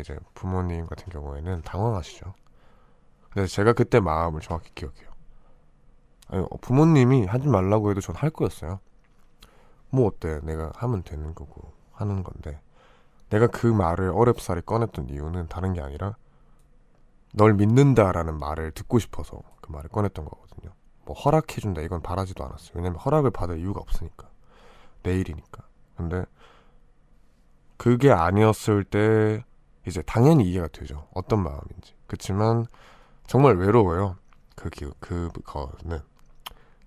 이제 0.00 0.18
부모님 0.34 0.86
같은 0.86 1.08
경우에는 1.10 1.62
당황하시죠. 1.62 2.34
근데 3.30 3.46
제가 3.46 3.72
그때 3.72 4.00
마음을 4.00 4.40
정확히 4.40 4.70
기억해요. 4.74 5.08
아니, 6.28 6.42
어, 6.42 6.48
부모님이 6.60 7.26
하지 7.26 7.48
말라고 7.48 7.90
해도 7.90 8.00
전 8.00 8.16
할 8.16 8.30
거였어요. 8.30 8.80
뭐 9.90 10.06
어때? 10.06 10.40
내가 10.42 10.72
하면 10.76 11.02
되는 11.02 11.34
거고 11.34 11.72
하는 11.92 12.22
건데 12.22 12.60
내가 13.28 13.46
그 13.46 13.66
말을 13.66 14.10
어렵사리 14.10 14.62
꺼냈던 14.62 15.08
이유는 15.08 15.48
다른 15.48 15.72
게 15.72 15.80
아니라 15.80 16.16
널 17.32 17.54
믿는다라는 17.54 18.38
말을 18.38 18.72
듣고 18.72 18.98
싶어서 18.98 19.42
그 19.60 19.70
말을 19.70 19.88
꺼냈던 19.90 20.24
거거든요. 20.24 20.72
뭐 21.04 21.14
허락해준다 21.14 21.82
이건 21.82 22.02
바라지도 22.02 22.44
않았어요. 22.44 22.72
왜냐면 22.74 22.98
허락을 22.98 23.30
받을 23.30 23.58
이유가 23.58 23.80
없으니까 23.80 24.28
내일이니까. 25.02 25.62
근데 25.96 26.24
그게 27.76 28.10
아니었을 28.10 28.84
때 28.84 29.44
이제 29.86 30.02
당연히 30.02 30.44
이해가 30.50 30.68
되죠. 30.68 31.06
어떤 31.14 31.42
마음인지. 31.42 31.94
그렇지만 32.06 32.66
정말 33.26 33.56
외로워요. 33.56 34.16
그 34.54 34.68
기, 34.70 34.86
그거는 35.00 36.00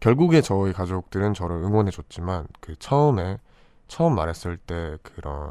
결국에 0.03 0.41
저희 0.41 0.73
가족들은 0.73 1.33
저를 1.33 1.63
응원해줬지만 1.63 2.47
그 2.59 2.75
처음에 2.75 3.37
처음 3.87 4.15
말했을 4.15 4.57
때 4.57 4.97
그런 5.01 5.49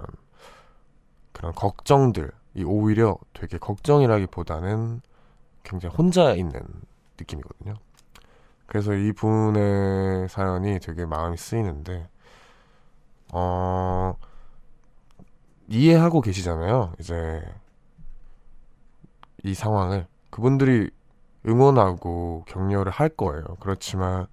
그런 1.32 1.54
걱정들이 1.54 2.28
오히려 2.66 3.16
되게 3.32 3.56
걱정이라기보다는 3.56 5.00
굉장히 5.62 5.94
혼자 5.94 6.34
있는 6.34 6.60
느낌이거든요. 7.18 7.76
그래서 8.66 8.92
이 8.92 9.12
분의 9.12 10.28
사연이 10.28 10.78
되게 10.80 11.06
마음이 11.06 11.38
쓰이는데 11.38 12.06
어 13.32 14.16
이해하고 15.66 16.20
계시잖아요. 16.20 16.92
이제 17.00 17.42
이 19.44 19.54
상황을 19.54 20.06
그분들이 20.28 20.90
응원하고 21.46 22.44
격려를 22.46 22.92
할 22.92 23.08
거예요. 23.08 23.44
그렇지만 23.58 24.26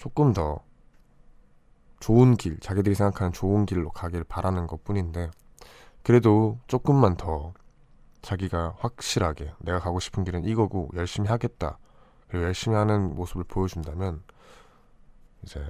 조금 0.00 0.32
더 0.32 0.64
좋은 2.00 2.34
길, 2.38 2.58
자기들이 2.58 2.94
생각하는 2.94 3.34
좋은 3.34 3.66
길로 3.66 3.90
가길 3.90 4.24
바라는 4.24 4.66
것 4.66 4.82
뿐인데, 4.82 5.30
그래도 6.02 6.58
조금만 6.68 7.18
더 7.18 7.52
자기가 8.22 8.76
확실하게 8.78 9.52
내가 9.58 9.78
가고 9.78 10.00
싶은 10.00 10.24
길은 10.24 10.44
이거고 10.46 10.88
열심히 10.94 11.28
하겠다. 11.28 11.76
그리고 12.28 12.46
열심히 12.46 12.78
하는 12.78 13.14
모습을 13.14 13.44
보여준다면, 13.44 14.22
이제 15.42 15.62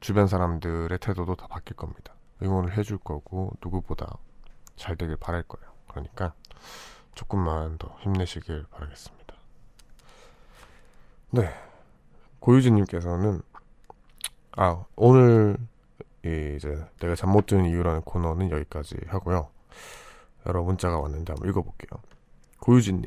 주변 0.00 0.26
사람들의 0.26 0.98
태도도 0.98 1.36
다 1.36 1.46
바뀔 1.46 1.76
겁니다. 1.76 2.12
응원을 2.42 2.76
해줄 2.76 2.98
거고, 2.98 3.52
누구보다 3.62 4.18
잘 4.74 4.96
되길 4.96 5.16
바랄 5.16 5.44
거예요. 5.44 5.72
그러니까 5.86 6.34
조금만 7.14 7.78
더 7.78 7.96
힘내시길 8.00 8.66
바라겠습니다. 8.72 9.36
네. 11.30 11.69
고유진님께서는 12.40 13.40
아 14.56 14.84
오늘 14.96 15.56
이 16.24 16.54
이제 16.56 16.84
내가 16.98 17.14
잠 17.14 17.30
못 17.30 17.46
드는 17.46 17.66
이유라는 17.66 18.02
코너는 18.02 18.50
여기까지 18.50 18.96
하고요. 19.06 19.48
여러 20.46 20.62
문자가 20.62 20.98
왔는데 20.98 21.32
한번 21.32 21.48
읽어볼게요. 21.48 22.00
고유진님 22.60 23.04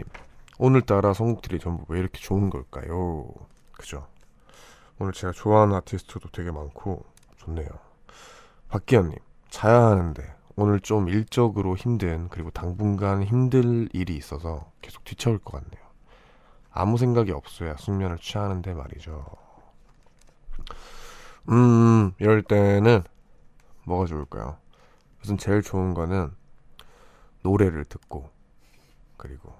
오늘따라 0.59 1.13
선곡들이 1.13 1.59
전부 1.59 1.85
왜 1.89 1.99
이렇게 1.99 2.19
좋은 2.19 2.49
걸까요? 2.49 3.27
그죠? 3.73 4.07
오늘 4.99 5.11
제가 5.13 5.33
좋아하는 5.33 5.75
아티스트도 5.75 6.29
되게 6.31 6.51
많고 6.51 7.03
좋네요. 7.37 7.67
박기현님 8.69 9.17
자야 9.49 9.81
하는데 9.87 10.33
오늘 10.55 10.79
좀 10.79 11.09
일적으로 11.09 11.75
힘든 11.75 12.29
그리고 12.29 12.51
당분간 12.51 13.23
힘들 13.23 13.89
일이 13.93 14.15
있어서 14.15 14.71
계속 14.81 15.03
뒤쳐올 15.03 15.39
것 15.39 15.53
같네요. 15.53 15.82
아무 16.73 16.97
생각이 16.97 17.31
없어야 17.31 17.75
숙면을 17.77 18.17
취하는데 18.17 18.73
말이죠. 18.73 19.25
음, 21.49 22.13
이럴 22.19 22.41
때는 22.41 23.03
뭐가 23.85 24.05
좋을까요? 24.05 24.57
우선 25.21 25.37
제일 25.37 25.61
좋은 25.61 25.93
거는 25.93 26.31
노래를 27.43 27.85
듣고 27.85 28.29
그리고 29.17 29.53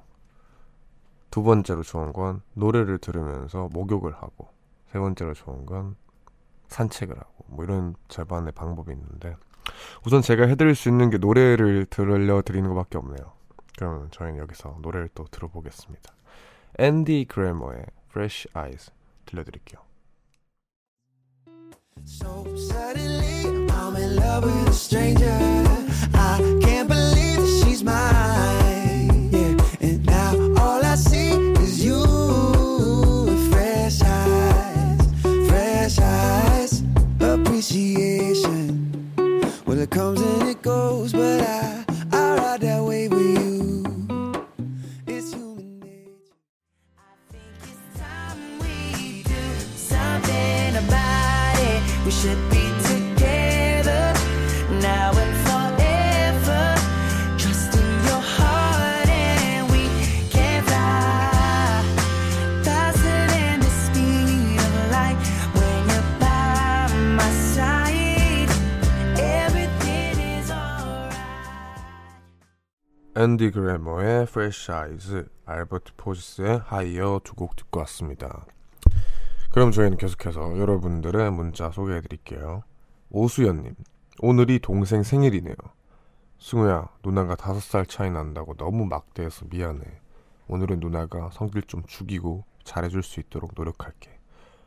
두 1.29 1.43
번째로 1.43 1.83
좋은 1.83 2.13
건 2.13 2.41
노래를 2.53 2.97
들으면서 2.97 3.69
목욕을 3.71 4.13
하고 4.13 4.49
세 4.91 4.99
번째로 4.99 5.33
좋은 5.33 5.65
건 5.65 5.95
산책을 6.67 7.17
하고 7.17 7.45
뭐 7.47 7.63
이런 7.63 7.95
절반의 8.07 8.53
방법이 8.53 8.91
있는데 8.91 9.35
우선 10.05 10.21
제가 10.21 10.47
해드릴 10.47 10.75
수 10.75 10.89
있는 10.89 11.09
게 11.09 11.17
노래를 11.17 11.85
들려 11.89 12.41
드리는 12.41 12.67
것밖에 12.69 12.97
없네요. 12.97 13.33
그러면 13.77 14.09
저희는 14.11 14.39
여기서 14.39 14.77
노래를 14.81 15.09
또 15.15 15.25
들어보겠습니다. 15.25 16.13
앤디 16.78 17.26
그래머의 17.28 17.86
Fresh 18.10 18.48
Eyes 18.56 18.90
들려드릴게요. 19.26 19.80
So 22.04 22.46
suddenly 22.56 23.66
I'm 23.70 23.96
in 23.96 24.16
love 24.16 24.44
with 24.44 24.68
a 24.68 24.72
stranger. 24.72 25.71
앤디 73.23 73.51
그래머의 73.51 74.23
Fresh 74.23 74.69
Eyes, 74.69 75.29
알버트 75.45 75.93
포시스의 75.95 76.59
Higher 76.65 77.21
두곡 77.23 77.55
듣고 77.55 77.79
왔습니다. 77.79 78.45
그럼 79.49 79.71
저희는 79.71 79.97
계속해서 79.97 80.59
여러분들의 80.59 81.31
문자 81.31 81.71
소개해 81.71 82.01
드릴게요. 82.01 82.63
오수연님, 83.11 83.75
오늘이 84.19 84.59
동생 84.59 85.03
생일이네요. 85.03 85.55
승우야, 86.37 86.89
누나가 87.01 87.35
다섯 87.35 87.61
살 87.61 87.85
차이 87.85 88.11
난다고 88.11 88.55
너무 88.55 88.85
막대해서 88.87 89.45
미안해. 89.49 90.01
오늘은 90.49 90.81
누나가 90.81 91.29
성질 91.31 91.61
좀 91.61 91.83
죽이고 91.85 92.43
잘해줄 92.65 93.03
수 93.03 93.21
있도록 93.21 93.51
노력할게. 93.55 94.19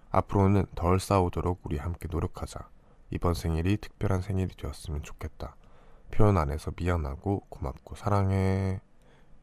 앞으로는 0.09 0.65
덜 0.75 0.99
싸우도록 0.99 1.61
우리 1.65 1.77
함께 1.77 2.09
노력하자. 2.11 2.67
이번 3.11 3.35
생일이 3.35 3.77
특별한 3.77 4.23
생일이 4.23 4.49
되었으면 4.57 5.03
좋겠다. 5.03 5.57
표현 6.11 6.37
안 6.37 6.51
해서 6.51 6.73
미안하고 6.77 7.41
고맙고 7.49 7.95
사랑해 7.97 8.81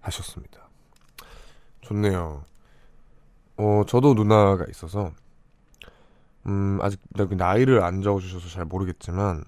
하셨습니다. 0.01 0.69
좋네요. 1.81 2.45
어, 3.57 3.83
저도 3.87 4.13
누나가 4.13 4.65
있어서 4.69 5.11
음, 6.45 6.79
아직 6.81 6.99
여기 7.17 7.35
나이를 7.35 7.83
안 7.83 8.01
적어 8.01 8.19
주셔서 8.19 8.49
잘 8.49 8.65
모르겠지만 8.65 9.43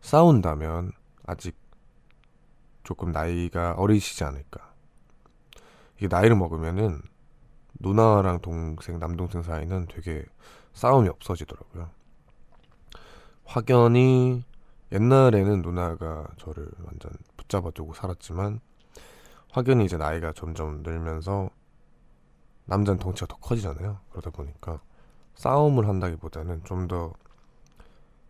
싸운다면 0.00 0.92
아직 1.26 1.56
조금 2.82 3.12
나이가 3.12 3.72
어리시지 3.72 4.24
않을까. 4.24 4.74
이게 5.96 6.08
나이를 6.08 6.36
먹으면은 6.36 7.00
누나랑 7.80 8.40
동생, 8.40 8.98
남동생 8.98 9.42
사이는 9.42 9.86
되게 9.86 10.24
싸움이 10.74 11.08
없어지더라고요. 11.08 11.90
확연히 13.44 14.44
옛날에는 14.94 15.62
누나가 15.62 16.26
저를 16.38 16.68
완전 16.84 17.12
붙잡아두고 17.36 17.94
살았지만 17.94 18.60
확연히 19.50 19.84
이제 19.84 19.96
나이가 19.96 20.32
점점 20.32 20.82
늘면서 20.82 21.50
남자는 22.66 22.98
덩치가 22.98 23.26
더 23.26 23.36
커지잖아요. 23.36 23.98
그러다 24.10 24.30
보니까 24.30 24.80
싸움을 25.34 25.88
한다기보다는 25.88 26.64
좀 26.64 26.88
더 26.88 27.12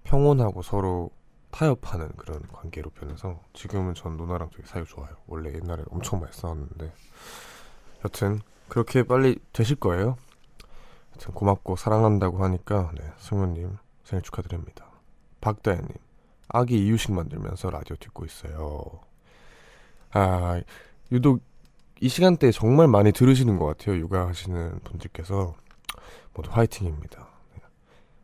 평온하고 0.04 0.62
서로 0.62 1.10
타협하는 1.50 2.08
그런 2.16 2.42
관계로 2.52 2.90
변해서 2.90 3.40
지금은 3.52 3.94
전 3.94 4.16
누나랑 4.16 4.50
되게 4.50 4.66
사이 4.66 4.84
좋아요. 4.84 5.16
원래 5.26 5.52
옛날에 5.54 5.82
엄청 5.90 6.20
많이 6.20 6.32
싸웠는데 6.32 6.92
여튼 8.04 8.40
그렇게 8.68 9.02
빨리 9.02 9.38
되실 9.52 9.76
거예요. 9.76 10.16
여튼 11.14 11.32
고맙고 11.32 11.76
사랑한다고 11.76 12.42
하니까 12.42 12.90
네, 12.98 13.12
승우님 13.18 13.78
생일 14.04 14.22
축하드립니다. 14.22 14.86
박다현님 15.40 16.03
아기 16.48 16.84
이유식 16.84 17.12
만들면서 17.12 17.70
라디오 17.70 17.96
듣고 17.96 18.24
있어요. 18.24 19.00
아 20.12 20.60
유독 21.12 21.42
이 22.00 22.08
시간대에 22.08 22.50
정말 22.50 22.88
많이 22.88 23.12
들으시는 23.12 23.58
것 23.58 23.66
같아요. 23.66 23.96
육아하시는 23.96 24.80
분들께서 24.84 25.54
모두 26.34 26.50
화이팅입니다. 26.52 27.28
네. 27.54 27.62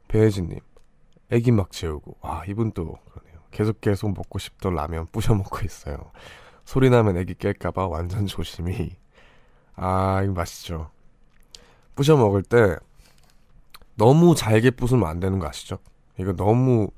배혜진님 0.09 0.59
애기 1.31 1.53
막 1.53 1.71
재우고 1.71 2.17
와 2.21 2.45
이분 2.47 2.73
또 2.73 2.99
그러네요. 3.11 3.41
계속 3.51 3.81
계속 3.81 4.13
먹고 4.13 4.39
싶던 4.39 4.75
라면 4.75 5.07
부셔 5.13 5.35
먹고 5.35 5.61
있어요. 5.65 6.11
소리 6.65 6.91
나면 6.91 7.17
애기 7.17 7.35
깰까봐 7.35 7.91
완전 7.91 8.27
조심히. 8.27 8.97
아 9.75 10.21
이거 10.23 10.33
맛있죠. 10.33 10.91
부셔 11.95 12.17
먹을 12.17 12.43
때 12.43 12.77
너무 13.95 14.35
잘게 14.35 14.71
부수면 14.71 15.09
안 15.09 15.21
되는 15.21 15.39
거 15.39 15.47
아시죠? 15.49 15.79
이거 16.19 16.33
너무 16.33 16.89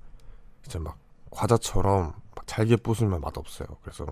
진짜 0.62 0.78
막 0.78 0.96
과자처럼 1.32 2.12
막 2.34 2.46
잘게 2.46 2.76
부수면 2.76 3.20
맛없어요. 3.20 3.68
그래서 3.82 4.06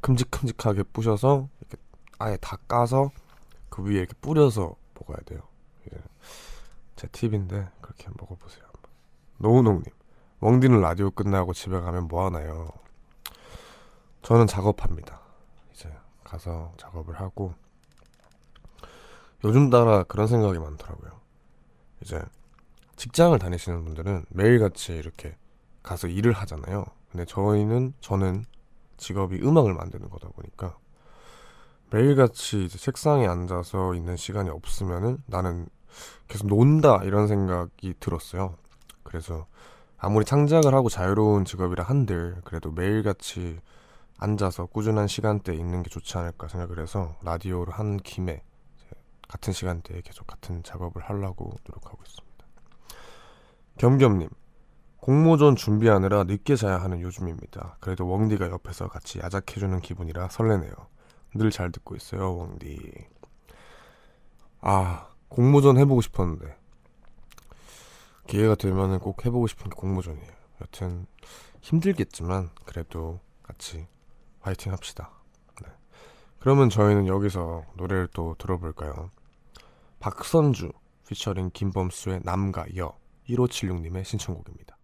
큼직큼직하게 0.00 0.84
부셔서 0.84 1.48
이렇게 1.60 1.76
아예 2.18 2.36
다 2.40 2.56
까서 2.68 3.10
그 3.68 3.82
위에 3.84 3.98
이렇게 3.98 4.14
뿌려서 4.20 4.74
먹어야 4.94 5.18
돼요. 5.24 5.40
이게 5.86 5.96
제 6.96 7.06
팁인데 7.08 7.68
그렇게 7.80 8.08
먹어보세요. 8.18 8.64
노우농님, 9.38 9.84
웡디는 10.40 10.80
라디오 10.80 11.10
끝나고 11.10 11.52
집에 11.52 11.80
가면 11.80 12.08
뭐 12.08 12.26
하나요? 12.26 12.70
저는 14.22 14.46
작업합니다. 14.46 15.20
이제 15.72 15.92
가서 16.22 16.72
작업을 16.76 17.20
하고 17.20 17.54
요즘 19.44 19.70
따라 19.70 20.04
그런 20.04 20.28
생각이 20.28 20.58
많더라고요. 20.58 21.20
이제 22.00 22.22
직장을 22.96 23.36
다니시는 23.38 23.84
분들은 23.84 24.26
매일같이 24.28 24.92
이렇게 24.92 25.36
가서 25.82 26.08
일을 26.08 26.32
하잖아요. 26.32 26.84
근데 27.10 27.24
저희는 27.24 27.94
저는 28.00 28.44
직업이 28.96 29.40
음악을 29.42 29.74
만드는 29.74 30.08
거다 30.08 30.28
보니까 30.28 30.76
매일같이 31.90 32.64
이제 32.64 32.78
책상에 32.78 33.26
앉아서 33.26 33.94
있는 33.94 34.16
시간이 34.16 34.48
없으면은 34.48 35.18
나는 35.26 35.68
계속 36.28 36.46
논다 36.46 37.02
이런 37.04 37.26
생각이 37.26 37.94
들었어요. 38.00 38.56
그래서 39.02 39.46
아무리 39.98 40.24
창작을 40.24 40.74
하고 40.74 40.88
자유로운 40.88 41.44
직업이라 41.44 41.84
한들 41.84 42.40
그래도 42.44 42.70
매일같이 42.70 43.60
앉아서 44.18 44.66
꾸준한 44.66 45.06
시간대에 45.08 45.54
있는 45.54 45.82
게 45.82 45.90
좋지 45.90 46.16
않을까 46.16 46.48
생각을 46.48 46.80
해서 46.80 47.16
라디오를 47.22 47.74
한 47.74 47.98
김에 47.98 48.42
같은 49.28 49.52
시간대에 49.52 50.00
계속 50.02 50.26
같은 50.26 50.62
작업을 50.62 51.02
하려고 51.02 51.52
노력하고 51.66 51.98
있습니다. 52.06 52.46
겸겸님 53.78 54.28
공모전 55.02 55.56
준비하느라 55.56 56.22
늦게 56.22 56.54
자야 56.54 56.80
하는 56.80 57.00
요즘입니다. 57.00 57.76
그래도 57.80 58.06
웡디가 58.06 58.48
옆에서 58.50 58.86
같이 58.86 59.18
야작해주는 59.18 59.80
기분이라 59.80 60.28
설레네요. 60.28 60.72
늘 61.34 61.50
잘 61.50 61.72
듣고 61.72 61.96
있어요, 61.96 62.32
웡디. 62.36 63.08
아, 64.60 65.08
공모전 65.28 65.76
해보고 65.78 66.02
싶었는데. 66.02 66.56
기회가 68.28 68.54
되면은 68.54 69.00
꼭 69.00 69.26
해보고 69.26 69.48
싶은 69.48 69.70
게 69.70 69.74
공모전이에요. 69.74 70.32
여튼, 70.60 71.08
힘들겠지만, 71.62 72.50
그래도 72.64 73.18
같이 73.42 73.88
화이팅 74.38 74.70
합시다. 74.70 75.10
네. 75.62 75.68
그러면 76.38 76.70
저희는 76.70 77.08
여기서 77.08 77.64
노래를 77.74 78.06
또 78.14 78.36
들어볼까요? 78.38 79.10
박선주, 79.98 80.70
피처링 81.08 81.50
김범수의 81.52 82.20
남과 82.22 82.66
여, 82.76 82.96
1576님의 83.28 84.04
신청곡입니다. 84.04 84.76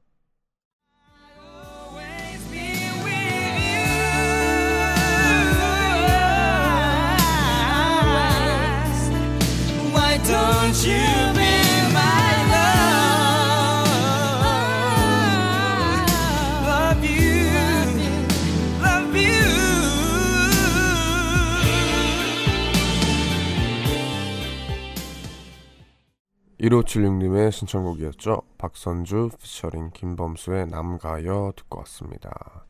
1576님의 26.60 27.50
신청곡이었죠. 27.50 28.42
박선주 28.58 29.30
피처링 29.38 29.90
김범수의 29.94 30.66
남가여 30.66 31.54
듣고 31.56 31.78
왔습니다. 31.78 32.66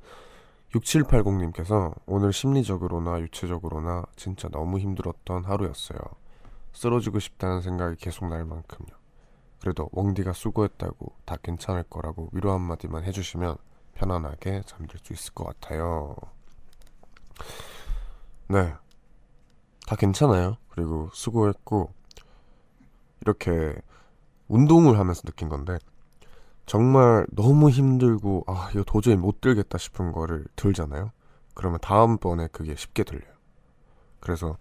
6780님께서 0.72 1.94
오늘 2.06 2.32
심리적으로나 2.32 3.20
유체적으로나 3.20 4.04
진짜 4.14 4.48
너무 4.48 4.78
힘들었던 4.78 5.44
하루였어요. 5.44 5.98
쓰러지고 6.72 7.18
싶다는 7.18 7.60
생각이 7.60 7.96
계속 7.96 8.26
날 8.28 8.44
만큼요. 8.44 8.96
그래도 9.60 9.88
웡디가 9.92 10.32
수고했다고 10.32 11.12
다 11.24 11.36
괜찮을 11.42 11.84
거라고 11.84 12.28
위로 12.32 12.52
한마디만 12.52 13.04
해주시면 13.04 13.56
편안하게 13.94 14.62
잠들 14.66 14.98
수 15.02 15.12
있을 15.12 15.34
것 15.34 15.44
같아요. 15.44 16.14
네. 18.48 18.72
다 19.86 19.96
괜찮아요. 19.96 20.56
그리고 20.68 21.10
수고했고, 21.12 21.92
이렇게 23.20 23.74
운동을 24.46 24.98
하면서 24.98 25.22
느낀 25.22 25.48
건데, 25.48 25.78
정말 26.66 27.26
너무 27.32 27.70
힘들고, 27.70 28.44
아, 28.46 28.70
이거 28.72 28.84
도저히 28.84 29.16
못 29.16 29.40
들겠다 29.40 29.78
싶은 29.78 30.12
거를 30.12 30.46
들잖아요. 30.56 31.10
그러면 31.54 31.80
다음번에 31.80 32.48
그게 32.52 32.76
쉽게 32.76 33.02
들려요. 33.02 33.32
그래서 34.20 34.56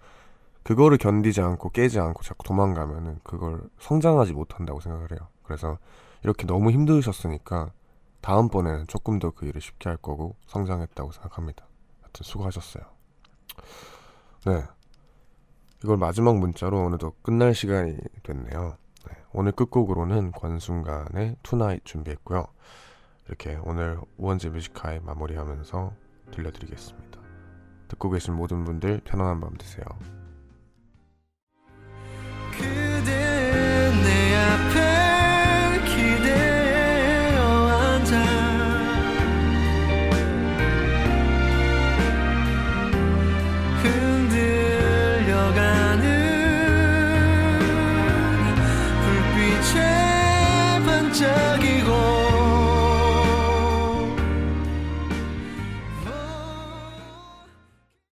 그거를 0.67 0.97
견디지 0.97 1.39
않고 1.39 1.69
깨지 1.69 1.97
않고 1.97 2.23
자꾸 2.23 2.43
도망가면은 2.43 3.21
그걸 3.23 3.61
성장하지 3.79 4.33
못한다고 4.33 4.81
생각을 4.81 5.11
해요. 5.11 5.19
그래서 5.43 5.77
이렇게 6.23 6.45
너무 6.45 6.71
힘드셨으니까 6.71 7.71
다음번에는 8.19 8.87
조금 8.87 9.17
더 9.17 9.31
그 9.31 9.45
일을 9.45 9.61
쉽게 9.61 9.87
할 9.87 9.95
거고 9.95 10.35
성장했다고 10.47 11.13
생각합니다. 11.13 11.65
하여튼 12.01 12.23
수고하셨어요. 12.25 12.83
네. 14.45 14.63
이걸 15.85 15.95
마지막 15.95 16.37
문자로 16.37 16.83
오늘도 16.83 17.13
끝날 17.21 17.55
시간이 17.55 17.95
됐네요. 18.23 18.75
네. 19.07 19.15
오늘 19.31 19.53
끝곡으로는 19.53 20.33
권순관의 20.33 21.37
Tonight 21.43 21.85
준비했고요. 21.85 22.45
이렇게 23.27 23.57
오늘 23.63 24.01
우원재 24.17 24.49
뮤직하이 24.49 24.99
마무리하면서 24.99 25.93
들려드리겠습니다. 26.31 27.21
듣고 27.87 28.09
계신 28.09 28.33
모든 28.33 28.65
분들 28.65 28.99
편안한 29.05 29.39
밤 29.39 29.55
되세요. 29.55 29.85